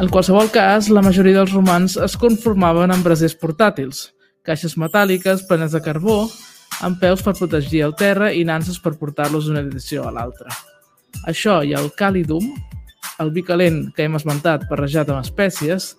En 0.00 0.08
qualsevol 0.08 0.48
cas, 0.48 0.88
la 0.88 1.02
majoria 1.04 1.42
dels 1.42 1.52
romans 1.52 1.98
es 2.00 2.14
conformaven 2.16 2.92
amb 2.94 3.04
brasers 3.04 3.34
portàtils, 3.36 4.06
caixes 4.48 4.78
metàl·liques 4.80 5.42
plenes 5.48 5.74
de 5.76 5.80
carbó, 5.84 6.22
amb 6.80 6.96
peus 7.02 7.20
per 7.20 7.34
protegir 7.36 7.82
el 7.84 7.92
terra 7.98 8.30
i 8.32 8.46
nanses 8.48 8.78
per 8.80 8.94
portar-los 8.96 9.48
d'una 9.48 9.60
edició 9.66 10.06
a 10.08 10.12
l'altra. 10.14 10.54
Això 11.28 11.58
i 11.66 11.74
el 11.76 11.90
càlidum, 11.98 12.46
el 13.20 13.32
vi 13.34 13.44
calent 13.44 13.90
que 13.92 14.06
hem 14.06 14.16
esmentat 14.16 14.64
barrejat 14.70 15.12
amb 15.12 15.20
espècies, 15.20 15.90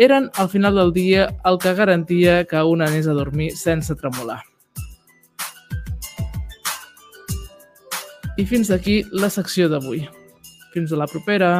eren 0.00 0.30
al 0.40 0.48
final 0.48 0.80
del 0.80 0.94
dia 0.96 1.28
el 1.44 1.60
que 1.60 1.74
garantia 1.76 2.44
que 2.48 2.64
un 2.64 2.80
anés 2.80 3.06
a 3.06 3.18
dormir 3.18 3.52
sense 3.56 3.98
tremolar. 4.00 4.40
I 8.38 8.44
fins 8.48 8.70
aquí 8.74 8.94
la 9.22 9.28
secció 9.30 9.68
d'avui. 9.72 10.04
Fins 10.72 10.92
a 10.92 11.00
la 11.02 11.08
propera! 11.10 11.50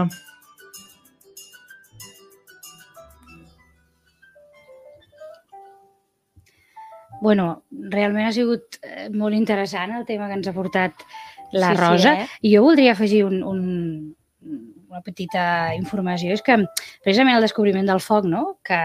Bueno, 7.21 7.63
realment 7.71 8.27
ha 8.27 8.33
sigut 8.35 8.79
eh, 8.83 9.09
molt 9.15 9.37
interessant 9.37 9.93
el 9.95 10.07
tema 10.09 10.27
que 10.31 10.39
ens 10.41 10.49
ha 10.51 10.55
portat 10.57 11.05
la 11.53 11.71
Sí, 11.71 11.77
sí, 11.77 11.81
Rosa. 11.83 12.15
eh? 12.23 12.27
I 12.49 12.55
jo 12.57 12.63
voldria 12.65 12.95
afegir 12.97 13.23
un, 13.29 13.43
un, 13.47 13.61
una 14.89 15.03
petita 15.07 15.45
informació. 15.77 16.33
És 16.35 16.43
que 16.43 16.57
precisament 17.05 17.37
el 17.39 17.45
descobriment 17.47 17.87
del 17.87 18.01
foc, 18.03 18.27
no? 18.27 18.57
que 18.67 18.79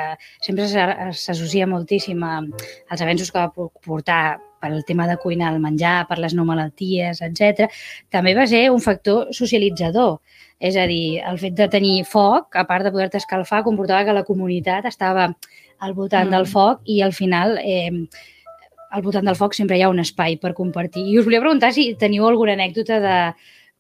sempre 0.45 0.67
s'associa 0.69 1.65
moltíssim 1.71 2.21
a- 2.27 2.43
als 2.91 3.01
avenços 3.01 3.31
que 3.31 3.39
va 3.41 3.49
po- 3.55 3.71
portar 3.81 4.37
per 4.67 4.75
al 4.75 4.83
tema 4.85 5.07
de 5.07 5.15
cuinar 5.17 5.53
el 5.53 5.59
menjar, 5.63 6.05
per 6.07 6.17
les 6.19 6.33
no 6.35 6.43
malalties, 6.45 7.21
etc. 7.21 7.69
també 8.11 8.35
va 8.35 8.45
ser 8.47 8.69
un 8.71 8.81
factor 8.83 9.29
socialitzador. 9.31 10.19
És 10.59 10.75
a 10.75 10.87
dir, 10.89 11.19
el 11.21 11.37
fet 11.37 11.53
de 11.53 11.67
tenir 11.69 12.03
foc, 12.05 12.55
a 12.57 12.63
part 12.65 12.83
de 12.83 12.91
poder-te 12.91 13.17
escalfar, 13.21 13.63
comportava 13.63 14.03
que 14.05 14.13
la 14.13 14.23
comunitat 14.25 14.85
estava 14.89 15.29
al 15.79 15.93
voltant 15.93 16.27
Mm. 16.27 16.31
del 16.33 16.47
foc 16.47 16.81
i 16.85 17.01
al 17.05 17.13
final 17.13 17.59
eh, 17.61 17.91
al 18.89 19.01
voltant 19.03 19.25
del 19.27 19.35
foc 19.35 19.53
sempre 19.53 19.77
hi 19.77 19.83
ha 19.83 19.89
un 19.91 19.99
espai 19.99 20.37
per 20.41 20.53
compartir. 20.55 21.03
I 21.05 21.19
us 21.19 21.25
volia 21.25 21.41
preguntar 21.43 21.71
si 21.73 21.93
teniu 21.99 22.25
alguna 22.27 22.53
anècdota 22.57 22.99
de 23.03 23.17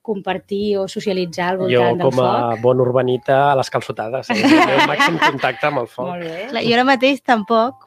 compartir 0.01 0.77
o 0.77 0.85
socialitzar 0.87 1.49
al 1.55 1.57
Jo, 1.57 1.81
voltant 1.81 1.97
del 1.97 2.05
com 2.11 2.19
a 2.23 2.27
foc. 2.51 2.61
bon 2.61 2.79
urbanita, 2.79 3.51
a 3.51 3.55
les 3.59 3.69
calçotades. 3.73 4.29
És 4.29 4.43
el 4.43 4.53
meu 4.69 4.85
màxim 4.87 5.17
contacte 5.19 5.67
amb 5.67 5.79
el 5.81 5.87
foc. 5.95 6.07
Molt 6.13 6.23
bé. 6.23 6.45
Clar, 6.51 6.63
jo 6.63 6.73
ara 6.77 6.85
mateix 6.87 7.23
tampoc, 7.23 7.86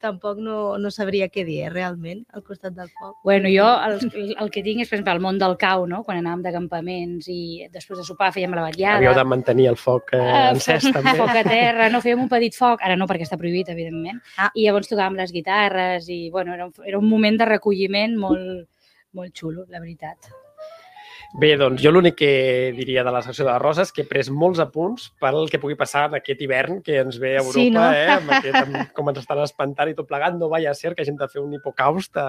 tampoc 0.00 0.38
no, 0.42 0.76
no 0.78 0.90
sabria 0.90 1.28
què 1.32 1.44
dir, 1.46 1.60
eh, 1.64 1.70
realment, 1.72 2.24
al 2.34 2.42
costat 2.42 2.74
del 2.76 2.88
foc. 2.98 3.16
Bueno, 3.24 3.48
jo 3.52 3.66
el, 3.86 4.34
el 4.40 4.50
que 4.50 4.62
tinc 4.66 4.82
és, 4.84 4.88
per 4.90 4.98
exemple, 4.98 5.14
el 5.16 5.22
món 5.24 5.38
del 5.40 5.56
cau, 5.60 5.86
no? 5.90 6.02
quan 6.04 6.20
anàvem 6.20 6.42
de 6.44 6.52
campaments 6.54 7.28
i 7.32 7.66
després 7.72 7.98
de 8.00 8.04
sopar 8.04 8.30
fèiem 8.34 8.54
la 8.56 8.66
vetllada. 8.68 8.98
Havíeu 9.00 9.14
de 9.16 9.24
mantenir 9.24 9.68
el 9.72 9.76
foc 9.80 10.12
eh, 10.12 10.20
Ah, 10.22 10.46
encès, 10.52 10.86
també. 10.92 11.16
Foc 11.18 11.34
a 11.34 11.44
terra, 11.46 11.88
no 11.90 12.02
fèiem 12.04 12.22
un 12.26 12.30
petit 12.32 12.54
foc, 12.58 12.82
ara 12.84 12.96
no 12.96 13.08
perquè 13.10 13.26
està 13.28 13.38
prohibit, 13.40 13.68
evidentment, 13.72 14.20
Ah. 14.36 14.50
i 14.54 14.66
llavors 14.66 14.90
tocàvem 14.90 15.16
les 15.20 15.32
guitarres 15.32 16.08
i, 16.08 16.30
bueno, 16.30 16.54
era 16.54 16.66
un, 16.66 16.72
era 16.84 16.98
un 16.98 17.08
moment 17.08 17.38
de 17.38 17.50
recolliment 17.54 18.16
molt, 18.18 18.66
molt 19.12 19.32
xulo, 19.36 19.64
la 19.68 19.80
veritat. 19.80 20.32
Bé, 21.34 21.48
doncs 21.58 21.82
jo 21.82 21.90
l'únic 21.90 22.14
que 22.20 22.28
diria 22.76 23.02
de 23.02 23.10
la 23.10 23.20
secció 23.24 23.42
de 23.48 23.54
Rosa 23.58 23.82
és 23.82 23.90
que 23.90 24.04
he 24.04 24.06
pres 24.06 24.28
molts 24.30 24.60
apunts 24.62 25.08
pel 25.18 25.48
que 25.50 25.58
pugui 25.58 25.74
passar 25.74 26.04
en 26.06 26.14
aquest 26.20 26.44
hivern 26.44 26.76
que 26.86 27.00
ens 27.00 27.18
ve 27.18 27.32
a 27.34 27.40
Europa, 27.40 27.58
Sí, 27.58 27.72
no? 27.74 27.82
eh? 27.90 28.04
amb 28.14 28.30
aquest, 28.36 28.58
amb, 28.60 28.76
com 28.94 29.10
ens 29.10 29.18
estan 29.24 29.40
espantant 29.42 29.90
i 29.90 29.96
tot 29.98 30.06
plegat. 30.06 30.36
No 30.38 30.46
vaya 30.52 30.70
a 30.70 30.78
ser 30.78 30.94
que 30.94 31.02
hagin 31.02 31.18
de 31.18 31.26
fer 31.32 31.42
un 31.42 31.56
hipocaust 31.58 32.14
a, 32.22 32.28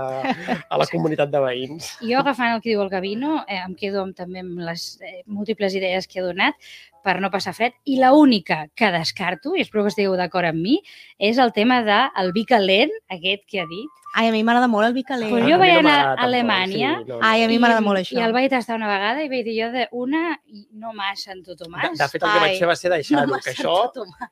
a 0.66 0.82
la 0.82 0.90
comunitat 0.90 1.30
de 1.30 1.44
veïns. 1.44 1.92
Jo, 2.02 2.24
agafant 2.24 2.56
el 2.56 2.64
que 2.66 2.72
diu 2.72 2.82
el 2.82 2.90
Gavino, 2.90 3.44
eh, 3.46 3.62
em 3.62 3.78
quedo 3.78 4.02
amb, 4.02 4.18
també 4.18 4.42
amb 4.42 4.58
les 4.72 4.88
eh, 5.06 5.22
múltiples 5.28 5.78
idees 5.78 6.10
que 6.10 6.24
ha 6.24 6.26
donat 6.26 6.58
per 7.06 7.20
no 7.22 7.30
passar 7.32 7.54
fred. 7.54 7.76
I 7.86 8.00
la 8.02 8.12
única 8.18 8.66
que 8.76 8.90
descarto, 8.92 9.54
i 9.56 9.62
espero 9.62 9.84
que 9.86 9.94
estigueu 9.94 10.18
d'acord 10.18 10.50
amb 10.50 10.60
mi, 10.66 10.80
és 11.22 11.38
el 11.38 11.54
tema 11.54 11.84
del 11.86 12.10
de 12.26 12.32
vi 12.34 12.46
calent, 12.50 12.92
aquest 13.14 13.46
que 13.48 13.62
ha 13.62 13.70
dit. 13.70 14.02
Ai, 14.16 14.30
a 14.30 14.32
mi 14.32 14.46
m'agrada 14.48 14.70
molt 14.72 14.88
el 14.88 14.94
vi 14.96 15.02
calent. 15.04 15.28
Pues 15.30 15.44
A 15.44 15.48
jo 15.50 15.58
mi 15.58 15.60
vaig 15.60 15.74
no 15.74 15.80
anar 15.82 15.96
a 16.00 16.04
tampoc, 16.06 16.24
Alemanya 16.24 16.92
sí, 17.02 17.10
no, 17.10 17.16
no. 17.18 17.20
Ai, 17.28 17.44
a 17.44 17.48
mi 17.50 17.58
m'agrada 17.60 17.82
molt 17.84 18.00
I 18.00 18.04
això. 18.06 18.22
el 18.24 18.32
vaig 18.32 18.46
tastar 18.50 18.78
una 18.78 18.88
vegada 18.88 19.24
i 19.26 19.28
vaig 19.28 19.44
dir 19.44 19.56
jo 19.60 19.72
de 19.74 19.90
una 19.92 20.40
i 20.48 20.62
no 20.72 20.94
massa 20.96 21.34
en 21.34 21.42
tot 21.44 21.60
o 21.60 21.66
De, 21.66 21.70
mas. 21.70 21.98
de 22.00 22.08
fet, 22.08 22.24
el 22.24 22.30
que 22.32 22.40
vaig 22.40 22.52
Ai, 22.54 22.60
fer 22.62 22.68
va 22.70 22.76
ser 22.80 22.92
deixar-ho, 22.94 23.28
no 23.28 23.40
que 23.44 23.52
això, 23.52 23.74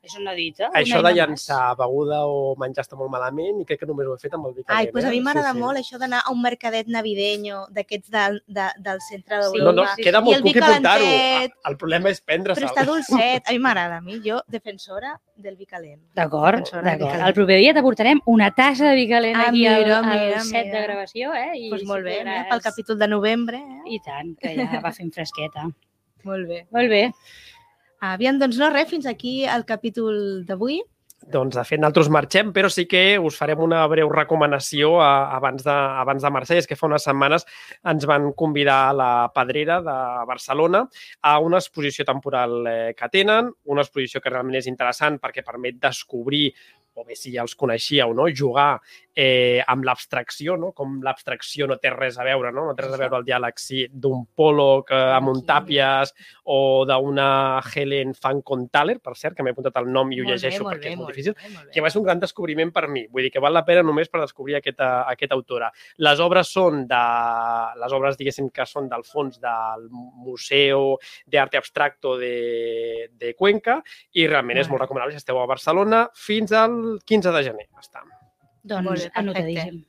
És 0.01 0.15
una 0.15 0.31
dita. 0.33 0.69
això 0.73 0.99
una 1.01 1.09
de 1.09 1.15
i 1.17 1.19
no 1.19 1.25
llançar 1.27 1.75
beguda 1.75 2.21
o 2.25 2.55
menjar 2.55 2.85
està 2.85 2.95
molt 2.95 3.11
malament 3.11 3.59
i 3.59 3.65
crec 3.65 3.81
que 3.81 3.85
només 3.85 4.07
ho 4.07 4.15
he 4.15 4.19
fet 4.23 4.33
amb 4.39 4.47
el 4.47 4.53
vi 4.53 4.63
calent. 4.63 4.79
Ai, 4.79 4.91
doncs 4.93 5.05
a 5.05 5.09
mi 5.09 5.17
eh? 5.17 5.21
m'agrada 5.21 5.51
Sí, 5.51 5.57
sí. 5.57 5.59
molt 5.65 5.77
això 5.77 5.99
d'anar 5.99 6.21
a 6.25 6.31
un 6.31 6.41
mercadet 6.41 6.87
navideño 6.87 7.65
d'aquests 7.69 8.09
del, 8.09 8.41
de, 8.47 8.69
del 8.79 9.01
centre 9.01 9.43
Sí, 9.43 9.57
No, 9.59 9.73
d'Europa. 9.73 9.89
no, 9.97 10.03
queda 10.03 10.19
I 10.19 10.23
molt 10.23 10.41
cuqui 10.47 10.59
portar-ho. 10.61 11.03
Ah, 11.03 11.69
El 11.69 11.75
problema 11.77 12.09
és 12.09 12.21
prendre-se'l. 12.21 12.62
Però 12.63 12.71
està 12.73 12.85
dolcet. 12.87 13.43
A 13.47 13.51
mi 13.51 13.59
m'agrada. 13.59 13.97
A 13.97 14.01
mi, 14.01 14.19
jo, 14.25 14.39
defensora 14.47 15.13
del 15.35 15.55
vi 15.55 15.65
calent. 15.65 16.01
D'acord, 16.15 16.63
d'acord. 16.83 17.21
El 17.27 17.33
proper 17.37 17.57
dia 17.59 17.73
t'aportarem 17.75 18.19
una 18.25 18.49
tassa 18.55 18.89
de 18.89 18.95
vi 18.95 19.07
calent 19.09 19.35
Ah, 19.35 19.49
aquí 19.49 19.65
al, 19.67 19.83
mira, 19.83 19.97
al 19.99 20.05
mira, 20.09 20.39
set 20.41 20.65
mira. 20.67 20.79
de 20.79 20.83
gravació, 20.87 21.33
eh? 21.33 21.51
I 21.57 21.69
pues 21.69 21.83
molt 21.85 22.03
bé, 22.03 22.19
podràs- 22.21 22.45
eh? 22.45 22.49
pel 22.49 22.61
capítol 22.61 22.99
de 22.99 23.07
novembre. 23.07 23.57
Eh? 23.57 23.81
I 23.97 23.99
tant, 24.05 24.35
que 24.39 24.55
ja 24.55 24.79
va 24.83 24.91
fent 24.91 25.13
fresqueta. 25.13 25.67
Molt 26.23 26.47
bé. 26.47 26.65
Molt 26.71 26.89
bé. 26.89 27.11
Aviam, 28.03 28.37
doncs 28.39 28.57
no 28.59 28.69
res, 28.69 28.89
fins 28.89 29.05
aquí 29.07 29.43
el 29.45 29.63
capítol 29.65 30.45
d'avui. 30.45 30.81
Doncs, 31.31 31.55
de 31.55 31.63
fet, 31.67 31.79
nosaltres 31.81 32.09
marxem, 32.13 32.51
però 32.55 32.69
sí 32.71 32.85
que 32.89 33.17
us 33.19 33.37
farem 33.39 33.61
una 33.63 33.81
breu 33.91 34.09
recomanació 34.11 34.95
abans, 35.03 35.63
de, 35.65 35.73
abans 36.03 36.23
de 36.23 36.31
marxar. 36.33 36.59
És 36.59 36.69
que 36.69 36.77
fa 36.79 36.87
unes 36.89 37.05
setmanes 37.07 37.47
ens 37.89 38.07
van 38.09 38.31
convidar 38.37 38.79
a 38.89 38.93
la 38.97 39.11
Pedrera 39.33 39.79
de 39.85 39.97
Barcelona 40.29 40.85
a 41.21 41.37
una 41.39 41.61
exposició 41.61 42.05
temporal 42.05 42.59
eh, 42.67 42.93
que 42.97 43.09
tenen, 43.13 43.51
una 43.69 43.85
exposició 43.85 44.21
que 44.21 44.33
realment 44.33 44.59
és 44.59 44.69
interessant 44.71 45.19
perquè 45.23 45.45
permet 45.45 45.79
descobrir 45.81 46.49
o 46.93 47.05
bé 47.05 47.15
si 47.17 47.33
ja 47.33 47.41
els 47.43 47.55
coneixíeu, 47.57 48.13
no? 48.13 48.27
jugar 48.29 48.81
eh, 49.15 49.61
amb 49.69 49.85
l'abstracció, 49.85 50.55
no? 50.57 50.71
com 50.77 50.99
l'abstracció 51.05 51.67
no 51.69 51.77
té 51.81 51.91
res 51.93 52.17
a 52.17 52.25
veure, 52.25 52.51
no, 52.53 52.65
no 52.67 52.75
té 52.77 52.85
res 52.85 52.95
a 52.95 52.99
veure 53.01 53.19
el 53.19 53.27
diàleg 53.27 53.61
sí, 53.61 53.85
d'un 53.89 54.25
Pollock 54.35 54.93
eh, 54.93 55.01
amb 55.17 55.31
un 55.33 55.41
Tàpies 55.47 56.13
o 56.53 56.59
d'una 56.89 57.27
Helen 57.73 58.13
Fanconthaler, 58.17 58.99
per 59.03 59.15
cert, 59.19 59.37
que 59.37 59.45
m'he 59.45 59.53
apuntat 59.55 59.77
el 59.81 59.89
nom 59.93 60.11
i 60.13 60.21
ho 60.21 60.27
llegeixo 60.27 60.65
bé, 60.65 60.75
perquè 60.75 60.89
bé, 60.89 60.93
és 60.93 60.99
molt, 60.99 61.07
molt 61.07 61.15
difícil, 61.15 61.37
bé, 61.37 61.53
molt 61.55 61.73
que 61.73 61.85
va 61.85 61.93
ser 61.93 62.01
un 62.01 62.07
gran 62.07 62.21
descobriment 62.21 62.73
per 62.75 62.85
mi. 62.91 63.05
Vull 63.09 63.27
dir 63.27 63.33
que 63.33 63.43
val 63.43 63.55
la 63.55 63.65
pena 63.67 63.85
només 63.85 64.11
per 64.11 64.21
descobrir 64.21 64.59
aquesta, 64.59 64.91
aquesta 65.09 65.37
autora. 65.37 65.71
Les 66.05 66.21
obres 66.23 66.53
són 66.53 66.85
de... 66.89 67.03
Les 67.81 67.95
obres, 67.95 68.17
diguéssim, 68.19 68.49
que 68.53 68.65
són 68.69 68.89
del 68.91 69.05
fons 69.07 69.39
del 69.41 69.87
Museu 69.91 70.93
d'Arte 71.29 71.59
Abstracto 71.59 72.15
de, 72.21 73.09
de 73.19 73.33
Cuenca 73.37 73.79
i 74.13 74.27
realment 74.27 74.61
és 74.61 74.69
molt 74.71 74.83
recomanable 74.83 75.15
si 75.15 75.21
esteu 75.21 75.39
a 75.41 75.47
Barcelona 75.49 76.05
fins 76.17 76.53
al 76.55 76.82
15 77.05 77.33
de 77.35 77.43
gener. 77.49 77.67
Està. 77.79 78.03
Doncs 78.63 79.09
anotadíssim. 79.19 79.81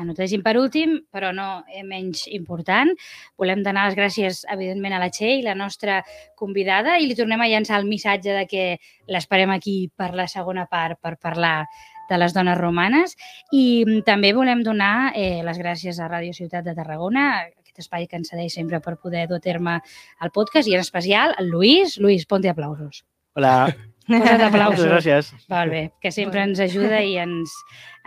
Anotadíssim 0.00 0.40
per 0.40 0.54
últim, 0.56 0.94
però 1.12 1.32
no 1.36 1.64
menys 1.84 2.24
important. 2.30 2.92
Volem 3.40 3.64
donar 3.66 3.88
les 3.88 3.96
gràcies, 3.98 4.44
evidentment, 4.48 4.94
a 4.96 5.00
la 5.02 5.10
Txell, 5.12 5.42
la 5.44 5.56
nostra 5.58 6.00
convidada, 6.38 6.96
i 6.98 7.08
li 7.10 7.16
tornem 7.18 7.42
a 7.42 7.48
llançar 7.50 7.80
el 7.80 7.88
missatge 7.90 8.36
de 8.38 8.46
que 8.48 8.66
l'esperem 9.10 9.52
aquí 9.52 9.90
per 9.96 10.14
la 10.16 10.28
segona 10.30 10.64
part, 10.70 11.00
per 11.02 11.16
parlar 11.20 11.66
de 12.08 12.18
les 12.18 12.34
dones 12.34 12.58
romanes. 12.58 13.16
I 13.52 14.02
també 14.06 14.32
volem 14.34 14.64
donar 14.66 15.12
eh, 15.14 15.42
les 15.46 15.60
gràcies 15.60 16.00
a 16.00 16.08
Ràdio 16.08 16.34
Ciutat 16.38 16.64
de 16.66 16.74
Tarragona, 16.78 17.28
aquest 17.60 17.84
espai 17.84 18.08
que 18.08 18.18
ens 18.18 18.32
cedeix 18.32 18.56
sempre 18.56 18.80
per 18.80 18.96
poder 18.96 19.28
dur 19.28 19.38
a 19.42 19.46
terme 19.46 19.78
el 20.22 20.32
podcast, 20.34 20.68
i 20.68 20.78
en 20.78 20.86
especial 20.86 21.36
el 21.38 21.52
Lluís. 21.52 21.98
Lluís, 21.98 22.26
ponte 22.26 22.50
aplausos. 22.50 23.04
Hola. 23.34 23.56
Posa't 24.10 24.44
aplausos. 24.48 24.82
Moltes 24.82 24.90
gràcies. 24.90 25.30
Val 25.50 25.70
bé, 25.70 25.82
que 26.02 26.10
sempre 26.14 26.42
ens 26.42 26.60
ajuda 26.62 27.00
i 27.06 27.16
ens, 27.22 27.54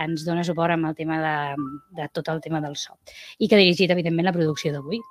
ens 0.04 0.26
dona 0.28 0.44
suport 0.44 0.76
amb 0.76 0.90
el 0.90 0.96
tema 0.98 1.20
de, 1.24 1.36
de 2.00 2.08
tot 2.12 2.30
el 2.34 2.42
tema 2.44 2.62
del 2.64 2.76
so. 2.80 2.98
I 3.40 3.48
que 3.48 3.56
ha 3.58 3.62
dirigit, 3.62 3.92
evidentment, 3.94 4.28
la 4.28 4.36
producció 4.36 4.74
d'avui. 4.76 5.02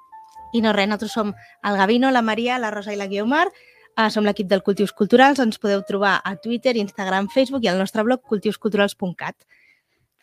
I 0.52 0.60
no 0.60 0.74
res, 0.76 0.88
nosaltres 0.88 1.14
som 1.16 1.32
el 1.64 1.78
Gavino, 1.80 2.10
la 2.12 2.24
Maria, 2.24 2.60
la 2.60 2.72
Rosa 2.74 2.92
i 2.92 3.00
la 3.00 3.08
Guiomar. 3.08 3.46
Uh, 3.92 4.06
som 4.08 4.24
l'equip 4.24 4.48
del 4.48 4.62
Cultius 4.64 4.94
Culturals. 4.96 5.40
Ens 5.44 5.60
podeu 5.60 5.82
trobar 5.88 6.18
a 6.24 6.36
Twitter, 6.40 6.76
Instagram, 6.80 7.28
Facebook 7.32 7.64
i 7.64 7.72
al 7.72 7.80
nostre 7.80 8.04
blog 8.06 8.24
cultiusculturals.cat. 8.24 9.36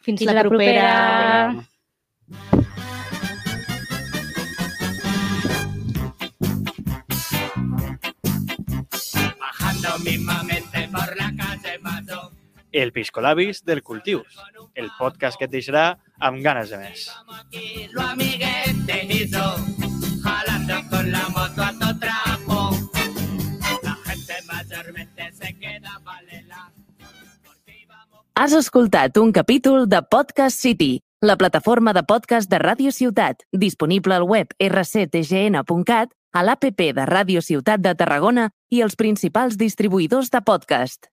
Fins, 0.01 0.23
Fins 0.23 0.25
la, 0.25 0.39
la 0.39 0.47
propera. 0.47 0.89
propera. 1.53 2.79
calle 10.09 10.25
pasó. 10.25 10.58
El 12.71 12.91
Piscolabis 12.91 13.63
del 13.65 13.81
Cultius, 13.81 14.37
el 14.75 14.89
podcast 14.97 15.39
que 15.39 15.47
et 15.47 15.51
deixarà 15.51 15.97
amb 16.19 16.43
ganes 16.45 16.69
de 16.69 16.77
més. 16.77 17.07
Lo 17.93 18.01
amiguete 18.01 18.99
hizo, 19.09 19.43
jalando 20.23 20.77
con 20.89 21.11
la 21.11 21.25
moto 21.29 21.63
a 21.63 21.71
to 21.79 21.97
trapo. 21.99 22.69
La 23.83 23.95
gente 24.05 24.35
mayormente 24.45 25.31
se 25.33 25.55
queda 25.57 25.99
valela. 26.03 26.69
Has 28.35 28.53
escoltat 28.53 29.17
un 29.17 29.33
capítol 29.33 29.89
de 29.89 30.03
Podcast 30.03 30.59
City, 30.59 31.01
la 31.21 31.35
plataforma 31.35 31.91
de 31.91 32.03
podcast 32.03 32.49
de 32.49 32.59
Ràdio 32.59 32.93
Ciutat, 32.93 33.43
disponible 33.51 34.15
al 34.15 34.23
web 34.23 34.53
rctgn.cat 34.59 36.13
a 36.31 36.43
l'APP 36.43 36.91
de 36.95 37.05
Ràdio 37.09 37.41
Ciutat 37.41 37.81
de 37.81 37.95
Tarragona 37.95 38.49
i 38.69 38.83
els 38.85 38.95
principals 38.95 39.57
distribuïdors 39.57 40.29
de 40.29 40.41
podcast. 40.45 41.09